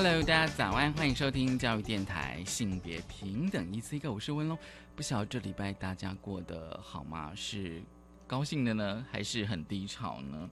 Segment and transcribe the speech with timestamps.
[0.00, 4.56] Hello，大家早安，欢迎收听教育电台性别平等一次一个我是温龙。
[4.94, 7.32] 不晓得这礼拜大家过得好吗？
[7.34, 7.82] 是
[8.24, 10.48] 高兴的呢，还是很低潮呢？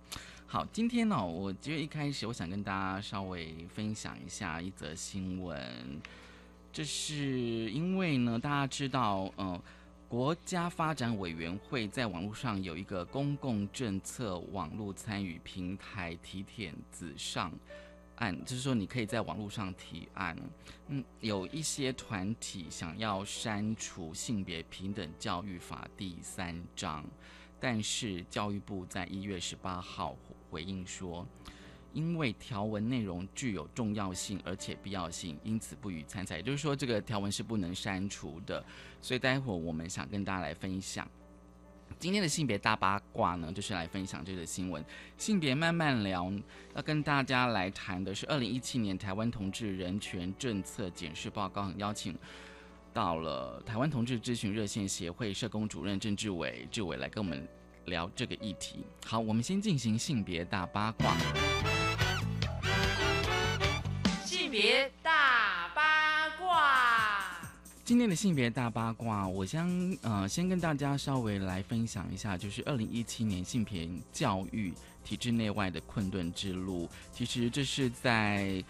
[0.49, 6.03] 好，今天呢，我觉得一开始我想跟大家稍微分享一下一则新闻，
[6.73, 9.63] 这是因为呢，大家知道，嗯。
[10.09, 17.51] 国家发展委员会在网络上有一个公共政策网络参与平台提点子上
[18.17, 20.37] 案，就是说你可以在网络上提案。
[20.89, 27.05] 嗯，有一些团体想要删除性别平等教育法第三章，
[27.59, 30.17] 但是教育部在一月十八号
[30.51, 31.27] 回应说。
[31.93, 36.37] 因为条文内容具有重要性而且必要性，因此不予参采。
[36.37, 38.63] 也就是说，这个条文是不能删除的。
[39.01, 41.11] 所以待会我们想跟大家来分享
[41.99, 44.85] 今天的性别大八卦呢，就是来分享这个新闻。
[45.17, 46.31] 性别慢慢聊，
[46.75, 52.15] 要跟大家来谈的是二零一七年台湾同志人权政策检视报告，邀请
[52.93, 57.49] 到了台湾同志咨询热线协会社工主任郑志伟，志伟来跟我们
[57.87, 58.85] 聊这个议题。
[59.07, 61.17] 好，我们先进行性别大八卦。
[64.25, 64.91] 性别，
[67.87, 76.91] 今天的性别大八卦，我将呃先跟大家稍微来分享一下，就是二零一七年性别教育体制内外的困顿之路。
[77.13, 78.61] 其实这是在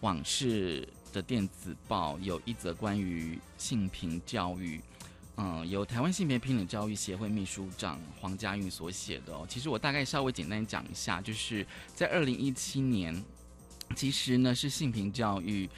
[0.00, 4.80] 往事的电子报有一则关于性平教育，
[5.36, 9.32] 嗯，由台湾性别平等教育协会秘书长黄家韵所写的。
[9.48, 11.64] 其实我大概稍微简单讲一下，就是
[11.94, 13.24] 在二零一七年。
[13.94, 15.68] 其实呢，是性平教育，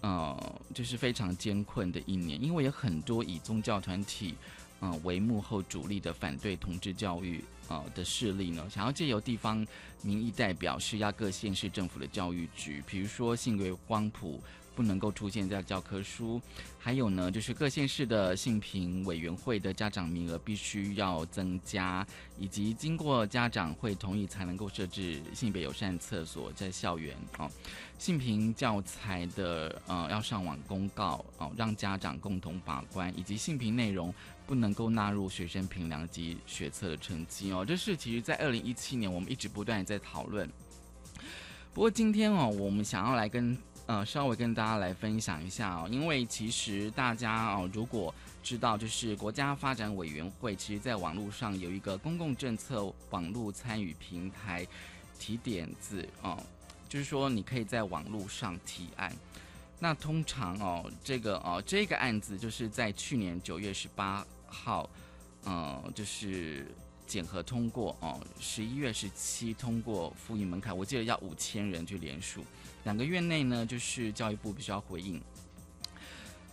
[0.00, 4.34] 呃，就是非常艰困的一年，因为有很多以宗教团体，
[4.80, 9.66] 啊，为幕后主力的反对同治教育，啊的势力呢，想要借由地方
[10.02, 14.40] 民意代表施压各县市政府的教育局，比如说性别光谱。
[14.74, 16.40] 不能够出现在教科书，
[16.78, 22.06] 还有呢，就是各县市的性平委员会的家长名额必须要增加，
[22.38, 27.50] 以及经过家长会同意才能够设置性别友善厕所在校园哦。
[27.98, 34.14] 性平教材的呃要上网公告哦，让家长共同把关，以及性平内容
[34.46, 37.62] 不能够纳入学生评量及学测的成绩哦。
[37.62, 40.50] 这是其实在二零一七年我们一直不断在讨论。
[41.74, 43.58] 不过今天哦，我们想要来跟。
[43.90, 54.64] 呃，稍微跟大家来分享一下哦，因为其实大家哦，如果知道，就是国家发展委员会，其实在网络上有一个公共政策网络参与平台
[55.18, 56.40] 提点子哦，
[56.88, 59.12] 就是说你可以在网络上提案。
[59.80, 64.88] 那通常哦，这个哦，这个案子就是在去年九月十八号，
[65.42, 66.64] 呃，就是
[67.10, 72.44] 检核通过哦，十一月十七通过复印门槛，我记得要五千人去联署。
[72.84, 75.20] 两个月内呢，就是教育部必须要回应。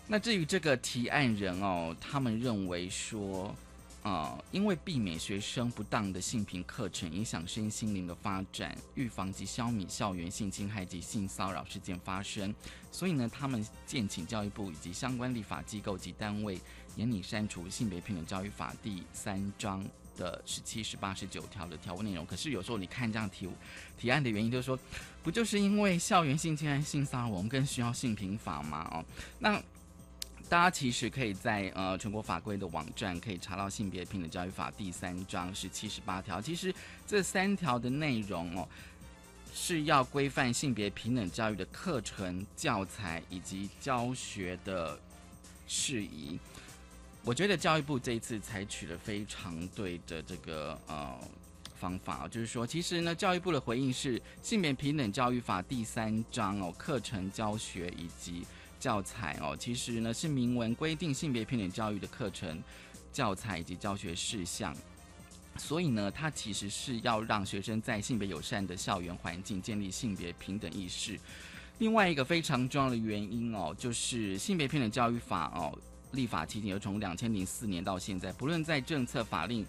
[0.08, 3.54] 那至于这个提案人哦，他们认为说，
[4.02, 12.52] 啊，因为避免学生不当的性平课程影响身心灵的发展，预防及消弭校园性侵害及性骚扰事件发生，
[12.92, 16.60] 所以呢，他们建请教育部以及相关立法机构及单位
[16.96, 19.86] 严拟删除性别平等教育法第三章。
[20.18, 23.48] 的十七、十八、十九条的条文内容，可是有时候你看这样提
[23.98, 24.78] 提案的原因，就是说，
[25.24, 28.86] 不就是因为校园性侵害、性骚扰，我们更需要性平法吗？
[28.92, 29.06] 哦，
[29.40, 29.58] 那
[30.50, 36.42] 大家其实可以在呃全国法规的网站可以查到性别平等教育法第三章是七、十八条。
[36.42, 36.74] 其实
[37.06, 38.68] 这三条的内容哦，
[39.54, 45.00] 是要规范性别平等教育的课程、教材以及教学的
[45.68, 46.40] 事宜。
[47.28, 51.14] 我觉得教育部这一次采取了非常对的这个呃
[51.76, 58.48] 方法就是说，其实呢，教育部的回应是《性别平等教育法》第三章哦，课程教学以及
[58.80, 62.64] 教材哦，其实呢是明文规定性别平等教育的课程、
[63.12, 64.74] 教材以及教学事项，
[65.58, 71.20] 所以呢，它其实是要让学生在性别友善的校园环境建立性别平等意识。
[71.80, 75.78] 另外一个非常重要的原因哦，就是《性别平等教育法》哦。
[76.12, 79.66] 立法期间，又从两千零四年到现在，不论在政策、法令、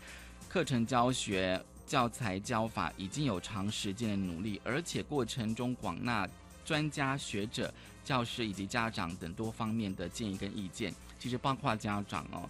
[0.48, 6.28] 课程教学、教材教法，已经有长时间的努力，而且过程中广纳
[6.64, 7.72] 专家学者、
[8.04, 10.94] 教师以及家长等多方面的建议跟意见。
[11.18, 12.48] 其实包括家长哦，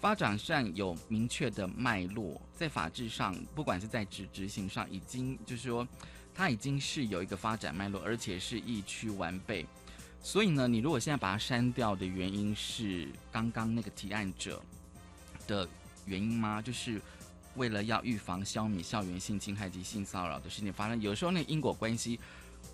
[0.00, 5.86] 发展上有明确的脉络，在法制上，不管是在执执行上，已经就是说，
[6.34, 9.64] 它已经是有一个发展脉络，而且是一趋完备。
[10.22, 14.62] 所以呢，你如果现在把它删掉的原因是刚刚那个提案者
[15.46, 15.66] 的
[16.04, 16.60] 原因吗？
[16.60, 17.00] 就是
[17.54, 22.20] 为了要预防消弭校园性侵害及性骚扰的事情发生，有时候那因果关系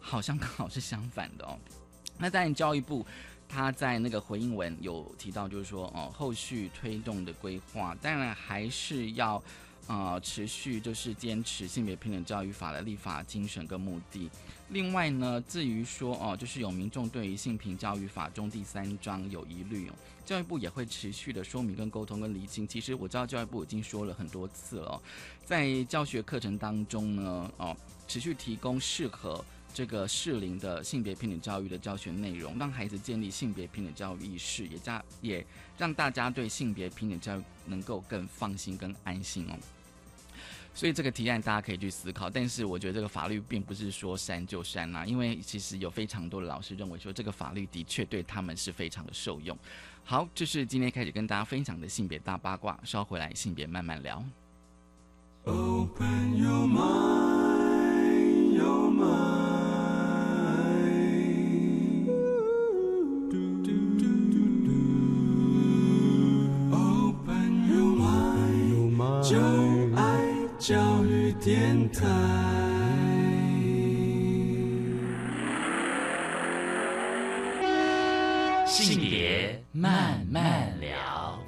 [0.01, 1.59] 好像刚好是相反的哦。
[2.19, 3.07] 那当然，教育部
[3.49, 9.43] 他在那个回应文有提到，就是说哦，后续推动的规划，当然还是要
[9.87, 14.31] 呃持续就是坚持性别平等教育法的立法精神跟目的。
[14.71, 19.93] 另外呢，至于说哦，就是有民众对于性平教育法中第三章有疑虑哦，
[20.25, 22.67] 教育部也会持续的说明跟沟通跟厘清。
[22.67, 25.01] 其实我知道教育部已经说了很多次了，
[25.45, 27.77] 在教学课程当中呢，哦，
[28.09, 29.45] 持续提供适合
[29.75, 35.45] 这个适龄的性别平等教育的教学内容，让孩子建立性别平等教育意识，也加也
[35.77, 39.59] 让大家对性别平等教育能够更放心跟安心哦。
[40.75, 49.57] 所以这个提案大家可以去思考，但是我觉得这个法律并不是说删就删啦，因为其实有非常多的老师认为说这个法律的确对他们是非常的受用。
[50.03, 54.23] 好，这是今天开始跟大家分享的性别大八卦，稍回来性别慢慢聊。
[55.45, 59.64] Open your mind, your mind.
[71.45, 72.03] 电台。
[78.67, 81.39] 性别慢慢聊。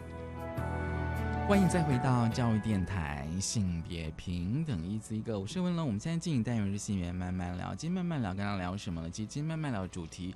[1.48, 5.86] 欢迎再回到教育电台性别平等一字一个，我是温龙。
[5.86, 9.08] 我们现在进行单元是性别慢慢聊，今天慢慢聊跟大家聊什么呢？
[9.08, 10.34] 其实今天慢慢聊主题，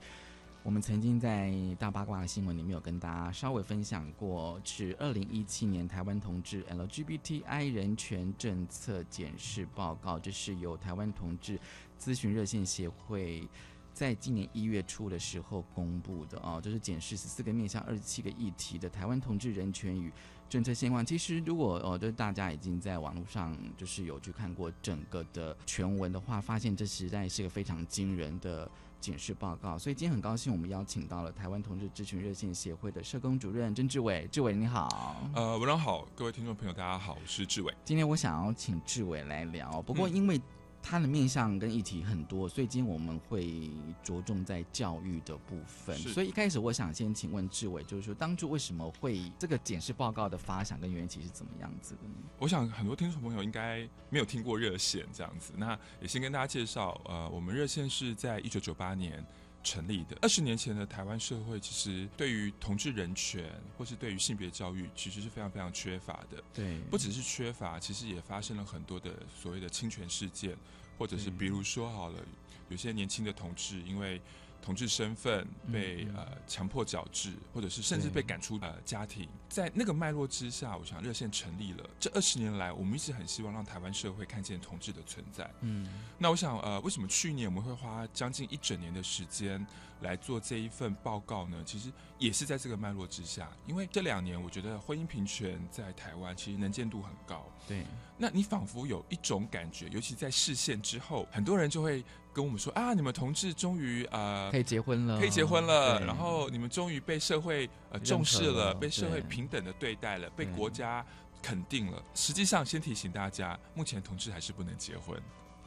[0.63, 11.59] 我们曾经在大八卦的新闻里面有跟大家稍微分享过，是二零一七年台湾同志 LGBTI 人权政策检视报告，这是由台湾同志
[11.99, 13.49] 咨询热线协会。
[13.93, 20.13] 在今年一月初的时候公布的哦，这是检视十四个面向二十七个议题的台湾同志人权与
[20.49, 21.05] 政策现况。
[21.05, 29.79] 其实，如果呃，就是大家已经在网络上就是有去看过整个的全文的话，发现这实在是个非常惊人的检视报告。
[29.79, 34.29] 所以今天很高兴，我们邀请到了台湾同志咨询热线协会的社工主任郑志伟。
[34.31, 37.75] 志伟你好，呃，文章好，各位听众朋友大家好，我是志伟。
[37.85, 40.41] 今天我想要请志伟来聊，不过因为。
[40.83, 43.71] 它的面向跟议题很多，所以今天我们会
[44.03, 45.97] 着重在教育的部分。
[45.99, 52.15] 所以一开始我想先请问志伟，就是说当初为什么会这个检视报告的发想跟缘起是怎么样子的呢？
[52.39, 59.25] 我想很多听众朋友应该没有听过热线这样子，那也先跟大家介绍，呃，我们热线是在一九九八年
[59.63, 60.17] 成立的。
[60.21, 66.43] 二十年前的台湾社会其实对于同志人权或是对于性别教育其实是非常非常缺乏的。
[66.53, 70.57] 对，不只是缺乏，其实也发生了很多的所谓的侵权事件。
[70.99, 72.23] 或者是比如说好了，
[72.69, 74.21] 有些年轻的同志因为
[74.63, 81.89] 同志身份被呃强迫矫治，或者是甚至被赶出呃家庭，在那个脉络之下，我想热线成立了。
[81.99, 85.51] 这二十年来，我们一直很希望让台湾社会看见同志的存在。
[85.61, 89.67] 嗯，那我想呃，为什么去年我们会花将近一整年的时间
[90.01, 91.63] 来做这一份报告呢？
[91.65, 97.47] 其实也是在这个脉络之下，因为这两年我觉得婚姻平权在台湾其实能见度很高。
[97.67, 97.85] 对。
[98.17, 102.05] 那你仿佛有一种感觉，尤其在视线之后，很多人就会
[102.35, 111.05] 跟我们说啊，你们同志终于呃可以结婚了，可以结婚了，然后你们终于被社会呃重视了，被社会平等的对待了，被国家
[111.41, 112.03] 肯定了。
[112.15, 115.19] 实际上，先提醒大家，目前同志还是不能结婚，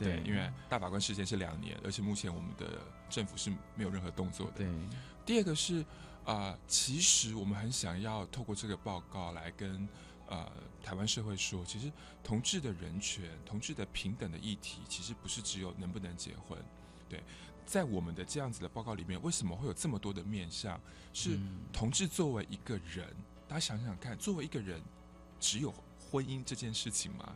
[0.03, 4.53] 对，因为大法官事件是两年，而且目前我们的政府是没有任何动作的。
[4.57, 4.67] 对，
[5.25, 5.85] 第二个是
[6.25, 9.87] 啊，其实我们很想要透过这个报告来跟。
[10.25, 10.49] 呃，
[10.81, 11.91] 台湾社会说，其实
[12.23, 16.57] 同志的人权、同志的平等的议题，其实不是只有能不能结婚。
[17.09, 17.21] 对，
[17.65, 20.79] 在我们的这样子的报告里面，为什么会有这么多的面向？
[21.11, 21.37] 是
[21.73, 23.05] 同志作为一个人，
[23.49, 24.81] 大家想想看，作为一个人，
[25.39, 27.35] 只有婚姻这件事情吗？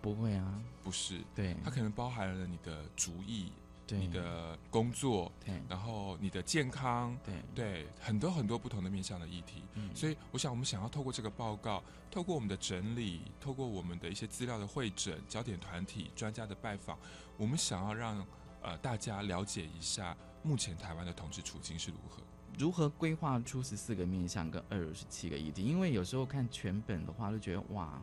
[0.00, 1.20] 不会啊，不是。
[1.34, 3.52] 对，它可能包含了你的主意。
[3.92, 7.34] 你的工作，对，然后你的健康，对。
[7.52, 16.96] 对，很多很多不同的面向的议题，嗯，所以我想，我们想要透过这个报告，透过我们的整理，透过我们的一些资料的会诊、焦点团体、专家的拜访，
[17.36, 18.24] 我们想要让
[18.62, 22.22] 呃大家了解一下目前台湾的同志处境是如何，
[22.56, 28.00] 如何规划出十四个面向跟二十七个议题，因为有时候看全本的话，就觉得哇。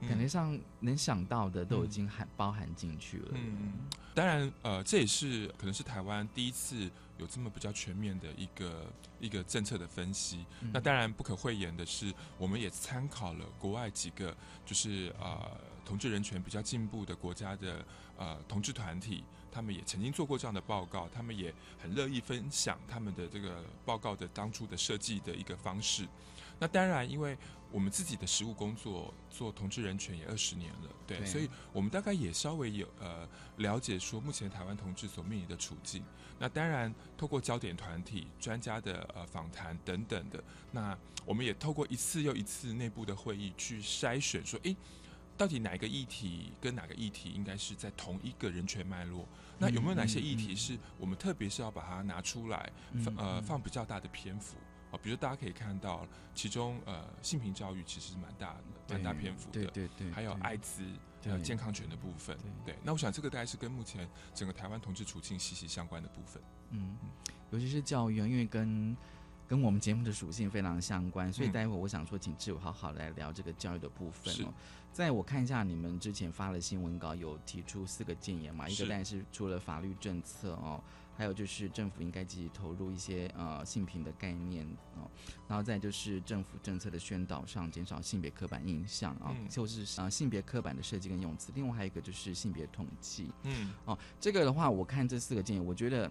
[0.00, 3.28] 嗯感觉上能想到的都已嗯经含包含进去了。
[3.34, 3.72] 嗯，
[4.14, 10.44] 当然，呃，这也是可能是台湾第一次有这么比较全面的一个一个政策的分析。
[10.60, 15.50] 嗯那当然不可讳言的是，我们也参考了国外几个就是呃
[15.84, 17.84] 同志人权比较进步的国家的
[18.16, 21.52] 呃同志团体，他们也曾经做过这样的报告，他们也
[21.82, 26.06] 很乐意分享他们的这个报告的当初的设计的一个方式。
[26.60, 27.38] 那当然，因为
[27.70, 36.02] 我们自己的实务工作做同志人权也二十年了，对，对所以我们大概也稍微有呃了解说目前台湾同志所面临的处境。
[36.38, 40.96] 那当然，透过焦点团体、专家的呃访谈等等的，那
[41.26, 44.76] 我们也透过一次又一次内部的会议去筛选，说，诶，
[45.36, 49.26] 到底哪一个议题跟哪个议题应该是在同一个人权脉络？
[49.58, 52.72] 那有没有哪些议题是我们特别是要把它拿出来，
[53.04, 54.56] 放呃放比较大的篇幅？
[54.90, 60.82] 啊，比如大家可以看到，其中呃性平教育其实是蛮大的、蛮大篇幅的，对对对，还有艾滋
[61.20, 62.74] 对呃健康权的部分，对。
[62.82, 66.42] 那我想这个大概是跟目前整个台湾同志处境息息相关的部分。
[66.70, 66.96] 嗯，
[67.50, 68.96] 尤其是教育啊，因为跟
[69.46, 74.52] 跟我们节目的属性非常相关，所以嗯待会我想说，请志武好好来聊这个教育的部分哦。
[74.92, 80.82] 在我看一下你们之前发的新闻稿，有提出四个建言嘛，一个是当然是除了法律政策哦，
[81.18, 85.10] 还有就是政府应该积极投入一些呃性平的概念哦，
[85.48, 93.32] 然后再就是政府政策的宣导上减少性别刻板印象啊、嗯就是呃性别刻板的设计跟用词，另外还有一个就是性别统计。
[93.42, 96.08] 嗯哦，这个的话，我看这四个建议，我觉得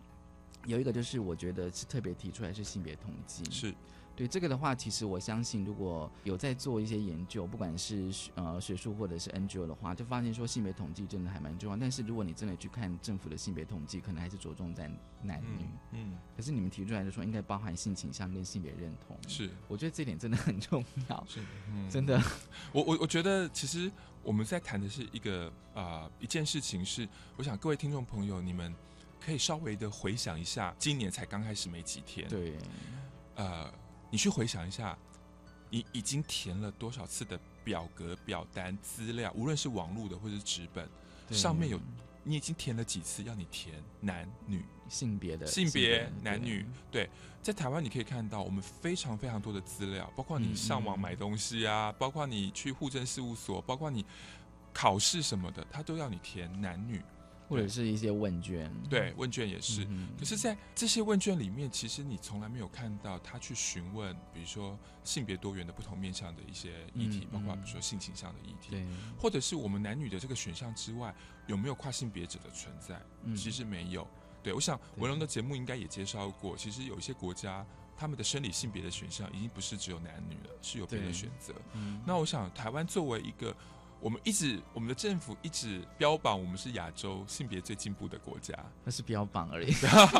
[0.65, 3.49] 有一个就是我觉得是特别提出来是性别统计。
[3.49, 3.73] 是
[4.17, 11.77] 对这个的话，其实我相信，如果有在做一些研究，不管是呃学术或者是 NGO 的话，就发现说性别统计真的还蛮重要。
[11.77, 14.89] 但是如果你真的去看政府的性别统计，可能还是着重在
[15.21, 15.59] 男女。
[15.61, 19.15] 嗯嗯可是你们提出来的说，应该包含性倾向跟性别认同。
[19.27, 22.19] 是我觉得这点真的很重要，是，嗯真的。
[22.73, 23.91] 我我我觉得其实
[24.23, 28.73] 我们在谈的是一个啊、呃一件事情是，我想各位听众朋友你们
[29.23, 32.57] 可以稍微的回想一下，今年才刚开始没几天，对，
[33.35, 33.71] 呃，
[34.09, 34.97] 你去回想一下，
[35.69, 40.87] 你已经填了多少次的表格、表单、资料，无论是网络的或者是纸本，
[41.29, 41.79] 上面有
[42.23, 44.63] 你已经填了几次要你填男女。
[44.89, 47.09] 性别的性别男女，对，
[47.41, 54.05] 在台湾你可以看到我们非常非常多的资料，包括你上网买东西啊，包括你去户政事务所，包括你
[54.73, 57.01] 考试什么的，他都要你填男女。
[57.47, 58.71] 或者是一些问卷。
[58.89, 59.85] 对，问卷也是。
[59.89, 68.85] 嗯可是，在这些问卷里面，其实你从来没有看到他去询问，比如说性别多元的不同面向的一些议题，嗯包括嗯比如说性倾向的议题，对，
[69.17, 71.13] 或者是我们男女的这个选项之外，
[71.47, 73.01] 有没有跨性别者的存在？
[73.23, 74.07] 嗯其实没有。
[74.43, 77.65] 对，我想文龙的节目应该也介绍过，其实有一些国家
[77.97, 81.53] 他们的生理性别的选项已经不是只有男女了，是有别的选择。
[81.73, 83.53] 嗯那我想，台湾作为一个
[84.07, 89.73] 我们一直我们的政府一直标榜我们是亚洲性别最进步的国家，那是标榜而已。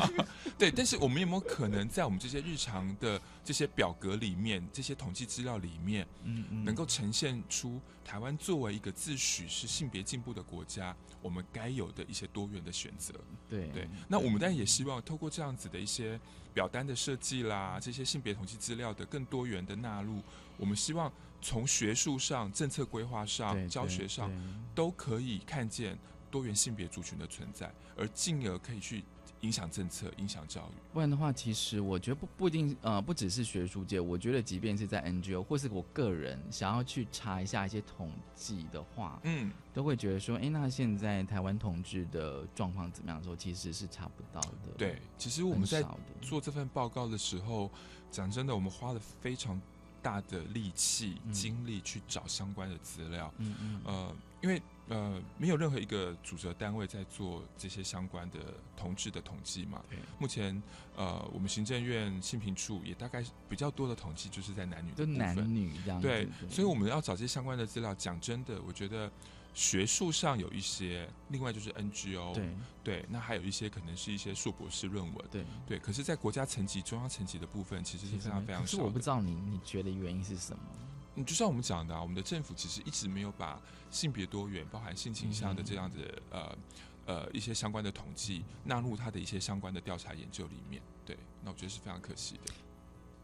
[0.60, 13.14] 对，但是我们有没有可能在我们这些日常的这些表格里面、这些统计资料里面，嗯嗯能够呈现出台湾作为一个自诩是性别进步的国家，我们该有的一些多元的选择？
[13.50, 16.20] 对对，那我们当然也希望透过这样子的一些
[16.54, 20.22] 表单的设计啦，这些性别统计资料的更多元的纳入，
[20.58, 21.10] 我们希望
[21.42, 24.32] 从学术上、政策规划上、教学上
[24.74, 25.98] 都可以看见
[26.30, 29.04] 多元性别族群的存在，而进而可以去
[29.42, 30.74] 影响政策、影响教育。
[30.92, 44.74] 不然的话，其实我觉得不不一定，呃，不只是学术界，我觉得即便是在 NGO 或是我个人想要去查一下一些统计的话，嗯，都会觉得说，哎，那现在台湾同志的状况怎么样的时候，其实是查不到的。
[44.76, 45.86] 对，其实我很们在
[46.20, 47.70] 做这份报告的时候，
[48.10, 49.62] 讲真的，我们花了非常
[50.02, 53.34] 大的力气、嗯精力去找相关的资料。
[53.38, 58.40] 嗯嗯呃，因为呃，没有任何一个主责单位在做这些相关的
[58.78, 59.84] 同志的统计嘛。
[59.90, 60.62] 对目前
[60.96, 65.36] 呃，我们行政院性平处也大概比较多的统计就是在男女的就男。
[65.54, 66.08] 女这样子。
[66.08, 67.94] 对，所以我们要找这些相关的资料。
[67.96, 69.12] 讲真的，我觉得
[69.58, 72.48] 学术上有一些，另外就是 NGO，对
[72.84, 75.28] 对，那还有一些可能是一些硕博士论文。
[75.32, 79.00] 对，对，可是，在国家层级、中央层级的部分，其实是非常非常少可是我不。
[79.00, 80.64] 知道你你觉得原因是什么？
[81.16, 83.60] 嗯，就像我们讲的啊，我们的政府其实一直没有把
[83.90, 86.58] 性别多元、包含性倾向的这样子的、呃
[87.08, 90.80] 呃一些相关的统计纳入它的一些相关的调查研究里面。
[91.04, 92.54] 对，那我觉得是非常可惜的。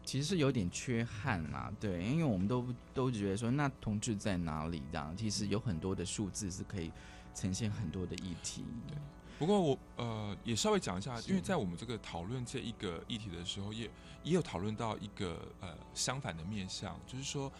[0.04, 4.82] 其实是有点缺憾啦，对，因为我们都都觉得说，那同志在哪里？
[4.92, 6.92] 这样，其实有很多的数字是可以
[7.34, 8.64] 呈现很多的议题。
[8.86, 8.96] 对
[9.38, 13.90] 不过我呃也稍微讲一下，因为在我们这个讨论这一个议题的时候，也
[14.22, 17.50] 也有讨论到一个呃相反的面向，就是说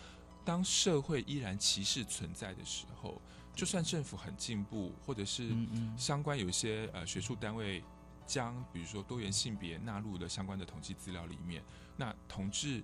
[0.45, 3.21] 当社会依然歧视存在的时候，
[3.55, 5.51] 就算政府很进步，或者是
[5.97, 7.83] 相关有一些呃学术单位
[8.27, 11.63] 将比如说多元性别纳入了相关的统计资料里面，
[11.97, 12.83] 那同志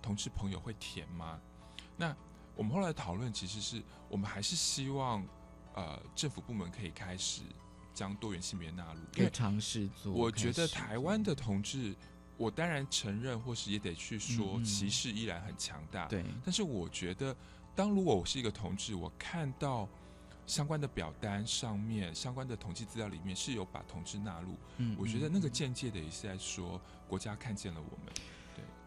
[0.00, 1.40] 同志朋友会填吗？
[1.96, 2.14] 那
[2.54, 5.26] 我们后来讨论其实是我们还是希望
[5.74, 7.42] 呃政府部门可以开始
[7.92, 10.12] 将多元性别纳入，可以尝试做。
[10.12, 11.94] 我觉得台湾的同志，
[12.36, 16.06] 我当然承认，或是也得去说歧视依然很强大。
[16.06, 17.34] 对但是我觉得，
[17.74, 19.88] 当如果我是一个同志，我看到
[20.46, 28.14] 相关的表单上面、相关的统计资料里面是有把同志纳入，嗯我觉得嗯那个间接的也是在说国家看见了我们。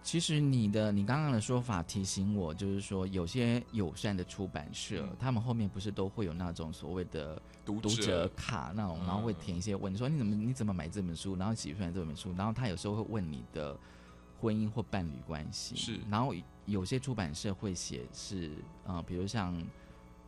[0.02, 5.16] 其实你的你刚刚的说法提醒我，就是说有些友善的出版社，嗯。
[5.20, 13.78] 他们后面不是都会有那种所谓的读读者卡那种，嗯然后会填一些问，说你怎么你怎么买这本书，然后喜欢这本书，然后他有时候会问你的
[14.40, 16.00] 婚姻或伴侣关系，是。
[16.10, 16.34] 然后
[16.66, 18.52] 有些出版社会写是
[18.86, 19.54] 呃，比如像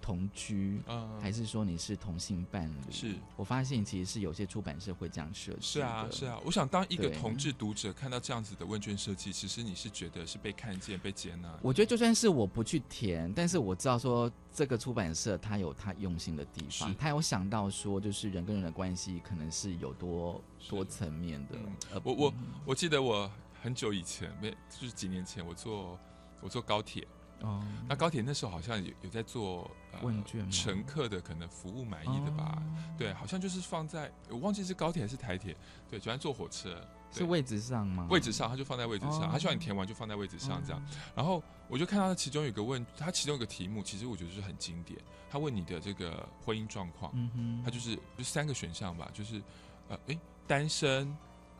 [0.01, 0.81] 同居。
[0.87, 2.91] 嗯，还是说你是同性伴侣？
[2.91, 5.59] 是我发现其实是有些出版社会这样设计。
[5.61, 6.25] 是啊，是。
[6.25, 6.39] 啊。
[6.43, 11.49] 我想当一个同志读者看到这样子的问卷设计，其实你是觉得是被看见、被接纳。
[11.61, 21.55] 我觉得就算是我不去填，但是我知道说这个出版社它有它用心的地方是，它有想到说就是人跟人的关系可能是有多是多层面的
[22.03, 22.33] 我我
[22.65, 23.29] 我记得我
[23.61, 25.99] 很久以前，没就是几年前，我坐
[26.41, 27.07] 我坐高铁，
[27.41, 32.61] 哦，那高铁那时候好像有有在做、呃问卷乘客的可能服务满意的吧？
[32.61, 32.63] 哦。
[32.97, 35.55] 对，好像就是放在我忘记是高铁还是台铁，
[35.89, 36.81] 对，喜欢坐火车，
[37.11, 38.07] 是位置上吗？
[38.09, 39.29] 位置上，他就放在位置上，哦。
[39.31, 40.81] 他希望你填完就放在位置上这样。
[41.15, 49.41] 然后我就看到其中有个问，他其中有个题目，其实我觉得是很经典，他问你的这个婚姻状况，嗯哼，他就是就三个选项吧，就是
[49.89, 51.15] 呃诶单身，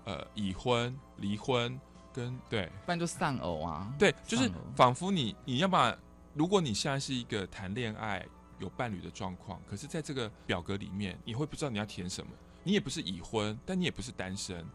[0.05, 1.79] 呃已婚、离婚
[2.13, 3.93] 跟对不然就丧偶啊。
[3.97, 5.95] 对，就是仿佛你你要么
[6.33, 8.25] 如果你现在是一个谈恋爱
[8.59, 12.31] 有伴侣的状况，可是在这个表格里面，你会不知道你要填什么，
[12.63, 14.65] 你也不是已婚，但你也不是单身，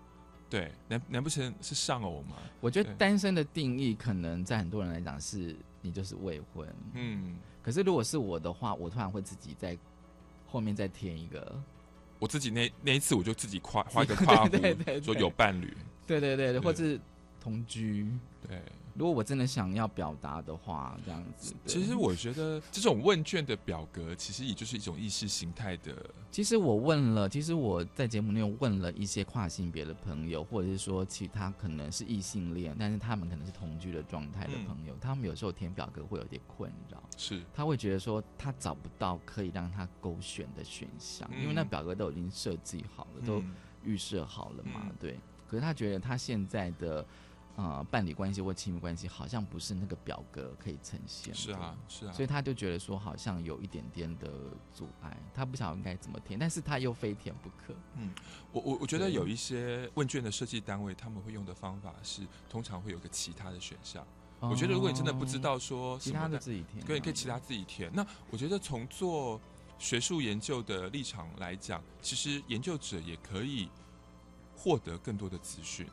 [0.51, 2.37] 对，难难不成是丧偶吗？
[2.61, 9.79] 我觉得单身的定义可能在很多人来讲是你就是未婚，嗯，可是如果是我的话，我突然会自己在
[10.47, 11.63] 后面再填一个。
[12.19, 16.99] 我自己那那一次我就自己夸 画一个夸弧，对对说有伴侣，对对对对，对或是
[17.47, 18.11] 同居。
[18.47, 18.61] 对。
[18.99, 21.55] 如果我真的想要表达的话，这样子。
[21.67, 25.95] 其实我觉得这种问卷的表格，其实也就是一种意识形态的，
[26.31, 43.55] 其实我问了，其实我在节目内问了一些跨性别的朋友，或者是说其他可能是异性恋，但是他们可能是同居的状态的嗯朋友，他们有时候填表格会有点困扰，是他会觉得说他找不到可以让他勾选的选项，因为那嗯表格都已经设计好了，都嗯
[43.85, 45.21] 预设好了嘛，嗯对。
[45.47, 47.07] 可是他觉得他现在的
[47.57, 54.31] 呃伴侣关系或亲密关系好像不是那个表格可以呈现，是啊是啊，所以他就觉得说好像有一点点的
[54.73, 57.75] 阻碍，他不晓得应该怎么填，但是他又非填不可。
[57.95, 58.15] 嗯
[58.53, 64.07] 我我我觉得有一些问卷的设计单位，他们会用的方法是，通常会有个其他的选项。
[64.39, 67.91] 我觉得如果你真的不知哦，道说其他什么的，的自己填，可以可以其他自己填。
[67.95, 69.41] 那我觉得从做
[69.79, 73.71] 学术研究的立场来讲，其实研究者也可以
[74.55, 75.93] 获得更多的资讯，对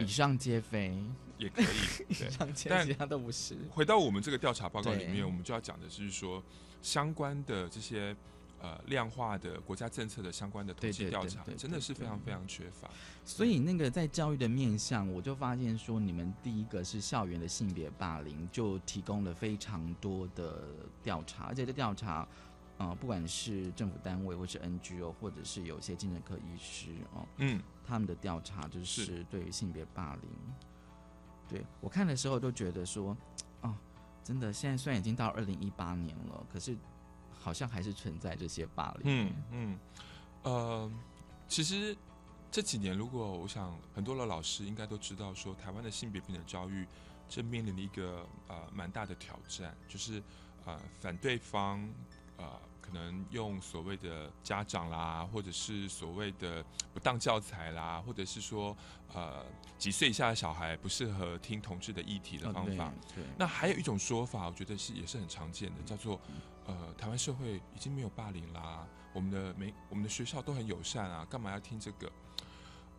[0.00, 0.96] 以上皆非，
[1.38, 1.66] 也可以。
[2.08, 3.56] 以，上皆但其他都不是。
[3.70, 6.42] 回到我们这个调查报告里面，我们就要讲的是说，
[6.80, 8.16] 相关的这些
[8.60, 12.88] 呃量化的国家政策的相关的统计调查真的是非常非常缺乏。
[13.24, 20.64] 所以那个在教育的面向，我就发现说，你们第一个是校园的性别霸凌，就提供了非常多的
[21.02, 22.26] 调查，而且这调查，
[22.82, 30.28] 呃，不管是政府单位或是 NGO，或者是有些精神科医师哦，嗯，他们的调查就是是对于性别霸凌，
[31.48, 33.16] 对我看的时候都觉得说，
[33.60, 33.72] 哦，
[34.24, 36.76] 真的，现在虽然已经到二零一八年了，可是
[37.30, 39.02] 好像还是存在这些霸凌。
[39.04, 39.78] 嗯嗯，
[40.42, 40.92] 呃，
[41.46, 41.96] 其实
[42.50, 46.84] 这几年，如果我想很多的老师应该都知道，说台湾的性别平等教育
[47.28, 50.20] 正面临的一个呃蛮大的挑战，就是
[50.64, 51.88] 呃反对方
[52.36, 58.76] 呃可能用所谓的家长啦，或者是所谓的不当教材啦，或者是说
[59.14, 59.44] 呃
[59.78, 62.92] 几岁以下的小孩不适合听同志的议题的方法。
[63.14, 66.20] 对，那还有一种说法，我觉得是也是很常见的，叫做
[66.66, 72.10] 呃，台湾社会已经没有霸凌啦，我们的每我们的学校都很友善啊，干嘛要听这个？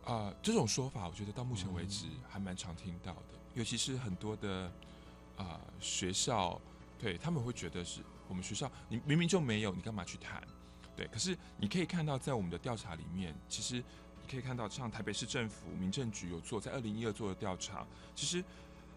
[0.04, 4.70] 啊、这种说法，我觉得到目前为止还蛮常听到的，尤其是很多的
[5.38, 6.60] 啊、学校，
[6.98, 10.42] 对他们会觉得是我们学校你明明就没有，你干嘛去谈？
[10.96, 17.84] 对，可是你可以看到，在我们的调查里面，其实你可以看到，像台北市政府民政局有做在二零一二做的调查，
[18.14, 18.42] 其实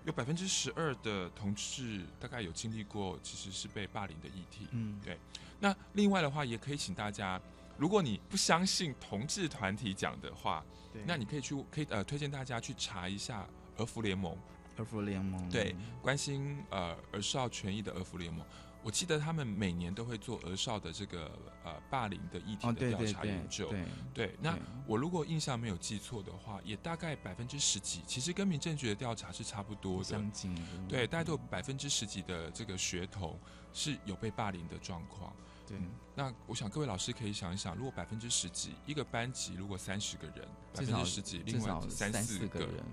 [0.06, 4.68] 有百分之十二的同志大概有经历过其实是被霸凌的议题。
[4.72, 5.18] 嗯，对
[5.60, 7.42] 那另外的话，也可以请大家，
[7.78, 10.64] 如果你不相信同志团体讲的话，
[10.94, 13.44] 对那你可以去可以呃推荐大家去查一下
[13.78, 14.38] 儿福联盟，
[14.78, 18.46] 儿福联盟对关心呃儿少权益的儿福联盟。
[18.84, 21.32] 我记得他们每年都会做儿少的这个
[21.64, 23.68] 呃霸凌的议题哦，的调查研究。
[23.70, 30.04] 对，对，那对我如果印象没有记错的话，也大概百分之十几，其实跟民政局的调查是差不多的。
[30.04, 30.56] 相近，
[30.88, 33.38] 对，大概都有百分之十几的这个学童
[33.74, 35.34] 是有被霸凌的状况。
[35.68, 35.78] 对，
[36.16, 42.84] 那我想各位老师可以想一想，如果百分之十几一个班级，如果三十个人，百分之十几，另外三三四个人，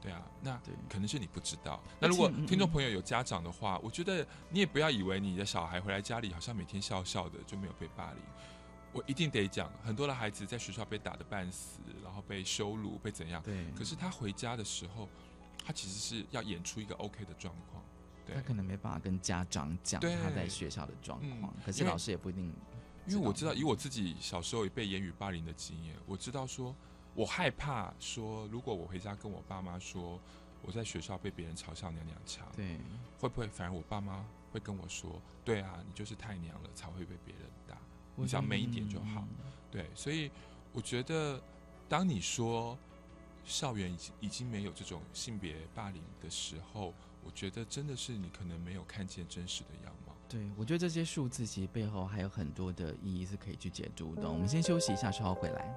[0.00, 1.80] 对啊，那可能是你不知道。
[2.00, 8.22] 那如果嗯听众朋友有家长的话，我觉得你也不要以为你的小孩回来家里好像每天笑笑的就没有被霸凌。
[8.92, 13.42] 我一定得讲，很多的孩子在学校被打的半死，然后被羞辱，被怎样？
[13.42, 15.08] 对，可是他回家的时候，
[15.64, 17.82] 他其实是要演出一个 OK 的状况。
[18.26, 18.34] 对。
[18.34, 22.52] 他，可能没办法跟家长讲他在学校的状况，嗯可是老师也不一定，
[23.06, 26.74] 因为我知道，以我自己小时候也被言语霸凌的经验，我知道说，
[27.14, 30.20] 我害怕说，如果我回家跟我爸妈说
[30.62, 32.78] 我在学校被别人嘲笑娘娘腔，对，
[33.18, 37.76] 会不会反而我爸妈会跟我说，对啊，你就是太娘了才会被别人打，
[38.16, 39.20] 你只要美一点就好。
[39.20, 39.52] 嗯。
[39.70, 40.30] 对，所以
[40.72, 41.42] 我觉得，
[41.88, 42.78] 当你说
[43.44, 50.12] 校园已经已经没有这种性别霸凌的时候，我觉得真的是你可能没有看见真实的样貌。
[50.28, 54.30] 对，我觉得这些数字其实背后还有很多的意义是可以去解读的。
[54.30, 55.74] 我们先休息一下，稍后回来。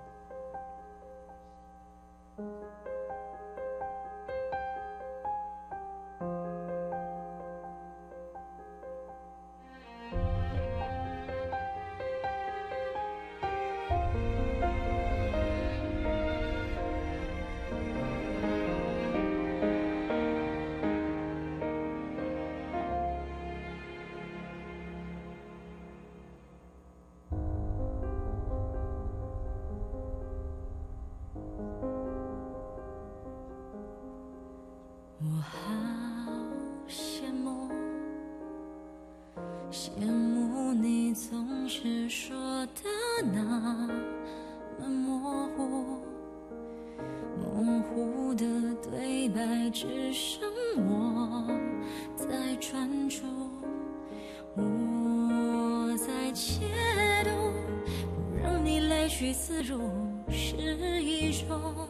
[54.58, 56.62] 我在解
[57.24, 57.30] 读，
[58.32, 59.80] 不让你来去自如
[60.30, 60.56] 是
[61.02, 61.88] 一种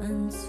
[0.00, 0.48] 满足。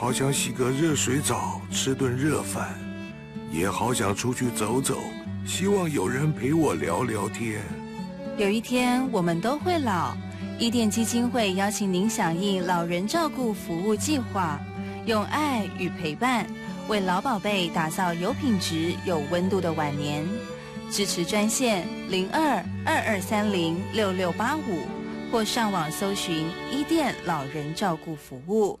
[0.00, 2.74] 好想洗个热水澡，吃顿热饭，
[3.52, 4.98] 也好想出去走走，
[5.46, 7.60] 希望有人陪我聊聊天。
[8.38, 10.16] 有一天我们都会老，
[10.58, 14.58] 伊甸基金会邀请您响应老人照顾服务计划，
[15.04, 16.46] 用爱与陪伴
[16.88, 20.26] 为老宝贝打造有品质、有温度的晚年。
[20.90, 24.86] 支持专线零二二二三零六六八五，
[25.30, 28.80] 或上网搜寻伊甸老人照顾服务。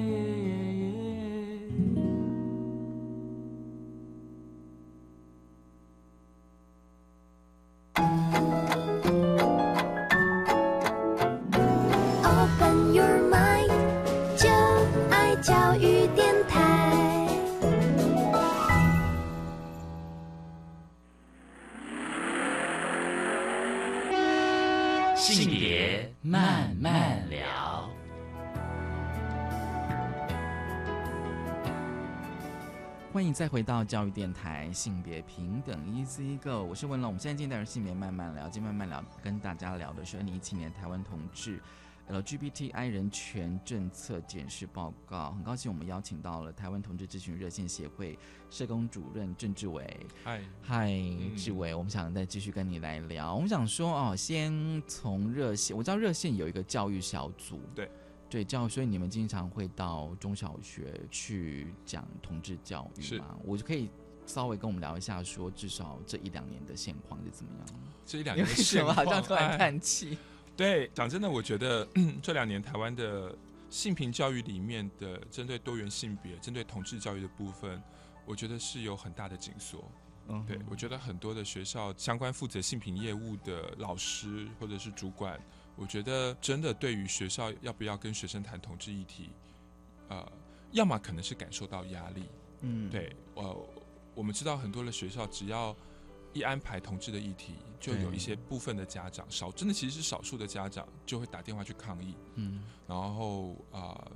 [12.23, 13.71] Open your mind，
[14.35, 14.49] 就
[15.09, 16.57] 爱教育电台。
[25.15, 27.20] 性别慢慢
[33.21, 37.09] 欢迎再回到教育电台性别平等 Easy Go，我是文龙。
[37.09, 41.61] 我们现在进到的性别慢慢聊，今天慢慢聊跟大家聊的是二零一七年台湾同志
[42.09, 45.33] LGBTI 人权政策检视报告。
[45.33, 48.17] 很高兴我们邀请到了台湾同志咨询热线协会
[48.49, 49.99] 社工主任郑志伟。
[50.23, 50.91] 嗨嗨，
[51.37, 53.35] 志伟，我们想再继续跟你来聊。
[53.35, 57.87] 我们想说哦，先从热线，我知道热线有一个教育小组，对。
[58.31, 63.37] 对教，所以你们经常会到中小学去讲同志教育吗？
[63.43, 63.89] 我就可以
[64.25, 67.67] 稍微跟我们聊一下，说至少这一两年的现况是怎么样？
[68.05, 70.17] 这一两年的现什么况，好像突然叹气？
[70.55, 71.85] 对，讲真的，我觉得
[72.23, 73.35] 这两年台湾的
[73.69, 77.83] 性平教育里面的针对多元性别、针对同志教育的部分，
[78.25, 79.83] 我觉得是有很大的紧缩。
[80.29, 85.37] 嗯，对我觉得很多的学校相关负责性平业务的老师或者是主管。
[85.81, 89.31] 我觉得真的对于学校要不要跟学生谈同志议题，
[90.09, 90.31] 呃，
[90.73, 93.67] 要么可能是感受到压力，嗯，对，呃，
[94.13, 95.75] 我们知道很多的学校只要
[96.33, 104.11] 一安排同志的议题，就有一些部分的家长少，真的其实是少数的家长就会打电话去抗议，嗯，然后啊、呃，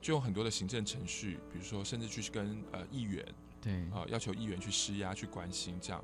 [0.00, 3.22] 就有很多的行政程序，比如说甚至去跟呃议员，
[3.60, 6.02] 对，啊、呃，要求议员去施压去关心这样。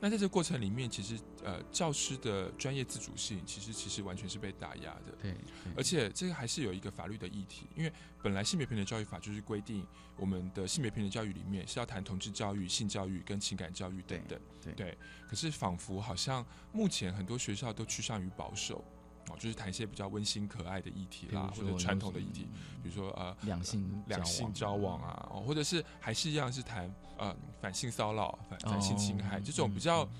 [0.00, 5.12] 那在这个过程里面，其实呃，教师的专业自主性其实其实完全是被打压的。
[5.20, 5.34] 对，
[5.76, 9.84] 而且这个还是有一个法律的议题，因为本来性别平等教育法就是规定，
[10.16, 14.38] 我们的性别平等教育里面是要谈同志教育、性教育跟情感教育等等。
[14.62, 14.98] 对对。
[15.28, 18.84] 可是仿佛好像目前很多学校都趋向于保守。
[19.30, 22.48] 哦，就是谈一些比较温馨可爱的议题啦，或者传统的议题，
[22.82, 30.10] 比如说呃两性两性交往啊，哦，或者是还是一样是谈呃反性骚扰、反反性侵害、哦、这种比较、嗯、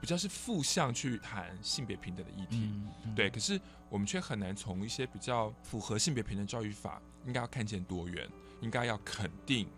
[0.00, 2.70] 比较是负向去谈性别平等的议题，
[3.14, 3.30] 对。
[3.30, 8.28] 可是我们却很难从一些比较符合性别平等教育法，应该要看见多元，
[8.60, 9.68] 应该要肯定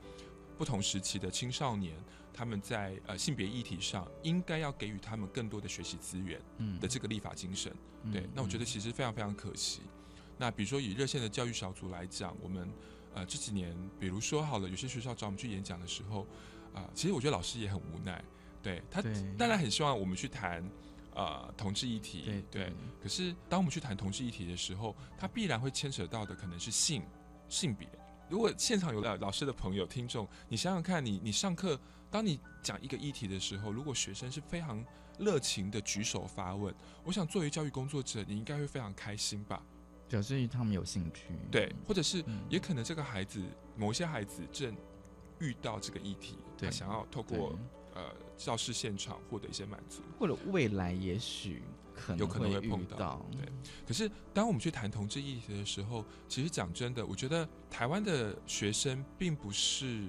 [0.57, 1.95] 不同时期的青少年。
[2.39, 6.41] 他们在呃性别议题上应该要给予他们更多的学习资源
[6.81, 7.75] 的这个立法精神，
[8.05, 8.29] 嗯、对。
[8.33, 9.81] 那我觉得其实非常非常可惜。
[10.37, 12.71] 那比如说以热线的教育小组来讲，我们
[13.13, 16.21] 呃这几年，比如说好了，有些学校找我们去演讲的时候，
[16.73, 18.25] 啊、呃，其实我觉得老师也很无奈，
[18.63, 19.03] 对他
[19.37, 20.65] 当然很希望我们去谈
[21.17, 22.73] 呃同志议题，对对。
[23.03, 27.03] 可是当我们去谈同志议题的时候，它必然会牵扯到的可能是性、
[27.49, 27.89] 性别。
[28.29, 34.85] 如果现场有老老师的朋友、听众，你想想看，你你上课，当你讲一个议题的时候，如果学生是非常
[35.19, 39.63] 热情的举手发问，我想作为教育工作者，你应该会非常开心吧？
[40.09, 41.25] 表示他们有兴趣。
[41.51, 43.43] 对，或者是也可能这个孩子，
[43.77, 44.75] 某些孩子正
[45.39, 47.59] 遇到这个议题，他想要透过
[47.95, 48.03] 呃
[48.37, 51.63] 教室现场获得一些满足，或者未来也许
[51.95, 53.23] 可能有可能会碰到。
[53.33, 53.53] 对，
[53.87, 60.09] 可是当我们去谈同志议题的时候，其实讲真的，我觉得台湾的学生并不是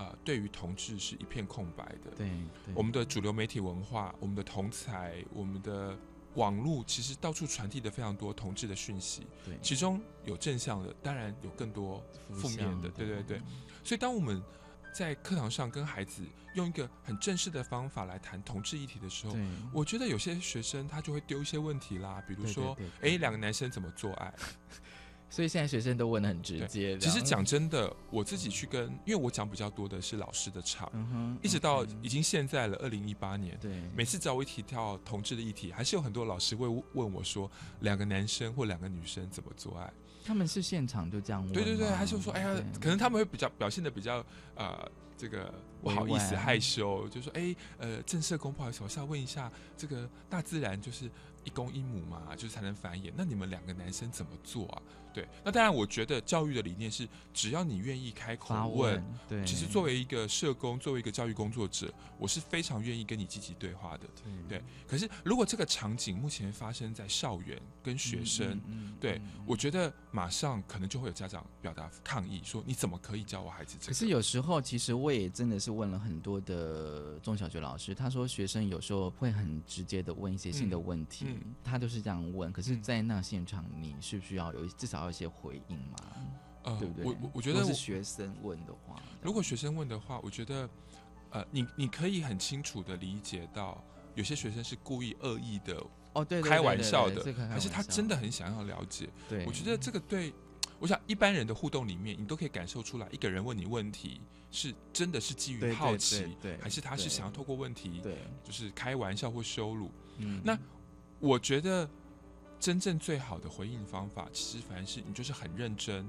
[0.00, 2.10] 呃对于同志是一片空白的。
[2.16, 2.30] 对，
[2.74, 5.94] 我们的主流媒体文化，我们的同才，我们的
[6.34, 9.26] 网络，其实到处传递的非常多同志的讯息。
[9.44, 12.88] 对，其中有正向的，当然有更多负面的。
[12.88, 13.42] 对对对。
[13.84, 14.42] 所以当我们
[14.94, 16.22] 在课堂上跟孩子
[16.54, 19.36] 用一个很正式的方法来谈同志议题的时候，
[19.72, 24.32] 我觉得有些学生他就会丢一些问题啦，比如说，哎，两个男生怎么做爱？
[25.30, 26.98] 所以现在学生都问的很直接。
[26.98, 30.90] 其实讲真的，我自己去跟，因为我讲比较多的是老师的场，
[31.40, 39.90] 一直到已经现在了，二零一八年，对，每次只要我一提到同志的议题，还是有很多老师会问我说，两个男生或两个女生怎么做爱？
[40.24, 41.52] 他们是现场就这样问？
[41.52, 44.24] 对对对，还是说，哎呀，可能他们会比较表现的比较
[44.56, 44.90] 呃。
[45.20, 45.52] 这个
[45.82, 51.10] 不好意思害羞，就说哎呃正社工不好意思，我是要问一下，这个大自然就是
[51.44, 53.12] 一公一母嘛，就是才能繁衍。
[53.14, 54.82] 那你们两个男生怎么做啊？
[55.12, 64.06] 对，那当然我觉得教育的理念是，只要你愿意开口问，对，其实作为一个社工，作为一个教育工作者，我是非常愿意跟你积极对话的。
[64.48, 68.60] 对，可是如果这个场景目前发生在校园跟学生，
[69.00, 73.92] 对我觉得马上可能就会有家长表达抗议，说你怎么可以教我孩子这个？
[73.92, 75.09] 可是有时候其实我。
[75.10, 81.26] 我也真的是问了很多的中小学老师，他说学生有时候会很直接的问一些新的问题，
[81.64, 82.52] 他都是这样问。
[82.52, 85.96] 可是，在那现场，你是不是要有至少要一些回应嘛？
[86.62, 87.04] 呃，对不对？
[87.04, 90.70] 我我我觉得是学生问的话，如果学生问的话，我觉得
[91.30, 93.82] 呃，你你可以很清楚的理解到，
[94.14, 99.08] 有些学生是故意恶意的哦，对，开玩笑的，还是他真的很想要了解。
[99.28, 100.32] 对，我觉得这个对。
[100.80, 109.92] 我想一般人的互动里面，你都可以感受出来，一个人问你问题是真的是基于好奇，对，还是他是想要透过问题，对，就是开玩笑或羞辱。
[110.16, 110.58] 嗯，那
[111.18, 111.88] 我觉得
[112.58, 116.08] 真正最好的回应方法，其实反而是你就是很认真。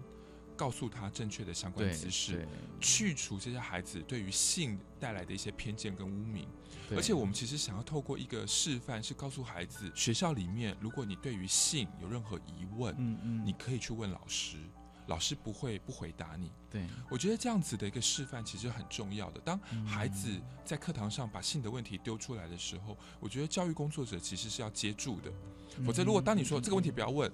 [0.61, 2.47] 告诉他正确的相关知识，
[2.79, 6.47] 去除这些孩子对于性带来的一些偏见跟污名。
[6.95, 14.57] 而且我们其实想要透过一个示范，是告诉孩子，学校里面如果你对于性有任何疑问，嗯嗯，你可以去问老师，
[15.07, 16.51] 老师不会不回答你。
[16.69, 19.41] 对我觉得这样子的一个示范其实很重要的。
[19.41, 25.33] 当孩子在课堂上把性的问题丢出来的时候，我觉得教育工作者其实是要接住的。
[25.83, 27.31] 否则，如果当你说这个问题不要问。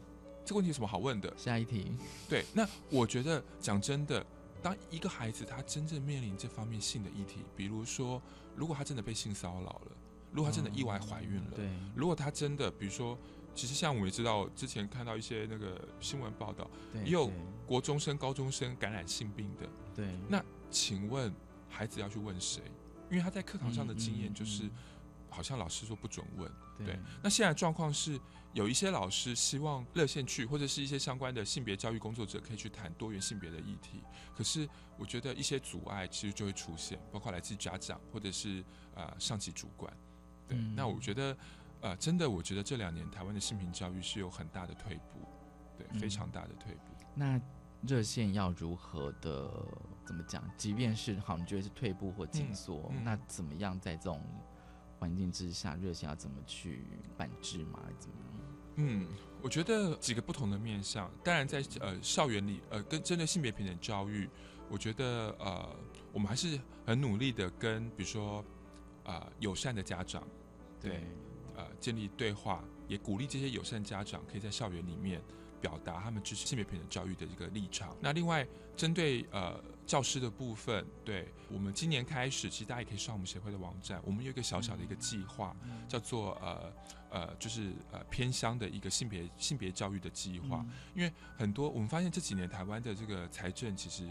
[0.47, 1.31] 这个问题有什么好问的？
[1.36, 1.91] 下一题。
[2.29, 4.25] 对，那我觉得讲真的，
[4.62, 8.21] 当一个孩子他真正面临这方面性的议题，比如说，
[8.55, 9.91] 如果他真的被性骚扰了，
[10.31, 13.17] 如果他真的意外怀孕了，对，如果他真的，比如说，
[13.53, 17.29] 其实像我们也知道，之前看到一些那个新闻报道，也有
[17.65, 20.07] 国中生、高中生感染性病的，对。
[20.29, 21.29] 那请问
[21.67, 22.62] 孩子要去问谁？
[23.12, 24.63] 因为他在课堂上的经验就是。
[25.29, 26.99] 好像老师说不准问，对。
[27.21, 28.19] 那现在状况是，
[28.53, 34.03] 有一些老师希望热线去，或者是一些相关的性别教育工作者可以去谈多元性别的议题。
[34.35, 38.63] 可是我觉得一些阻碍其实就会出现，包括来自家长或者是
[38.95, 39.91] 呃上级主管。
[40.47, 40.57] 对。
[40.75, 41.37] 那我觉得
[41.81, 45.27] 呃，真的，我觉得这两年台湾的性平教育是有很大的退步，
[45.77, 46.93] 对，非常大的退步。
[47.13, 47.39] 那
[47.83, 49.51] 热线要如何的
[50.03, 50.43] 怎么讲？
[50.57, 54.19] 即便是好，你觉得是退步或紧缩，那怎么样在这种？
[54.99, 56.83] 环境之下，热线要怎么去
[57.17, 57.79] 办制嘛？
[57.99, 58.57] 怎么样？
[58.77, 59.07] 嗯，
[59.41, 61.12] 我觉得几个不同的面向。
[61.23, 64.29] 当然，在呃校园里，呃跟针对性别平等教育，
[64.69, 65.75] 我觉得呃
[66.12, 68.43] 我们还是很努力的跟，比如说
[69.03, 70.27] 啊友善的家长，
[70.81, 71.03] 对，
[71.55, 75.21] 呃建立对话，也鼓励这些友善家长可以在校园里面
[75.62, 77.95] 表达他们支持性别平等教育的一个立场。
[78.01, 79.63] 那另外，针对呃。
[79.88, 84.01] 教师的部分，对我们今年开始，其实大家也可以上我们协会的网站。
[84.03, 85.55] 我们有一个小小的一个计划，
[85.88, 86.74] 叫做呃
[87.09, 90.66] 呃，就是呃偏乡的一个性别性别教育的计划。
[90.93, 94.05] 因为很多我们发现这几年台湾的这个财政其实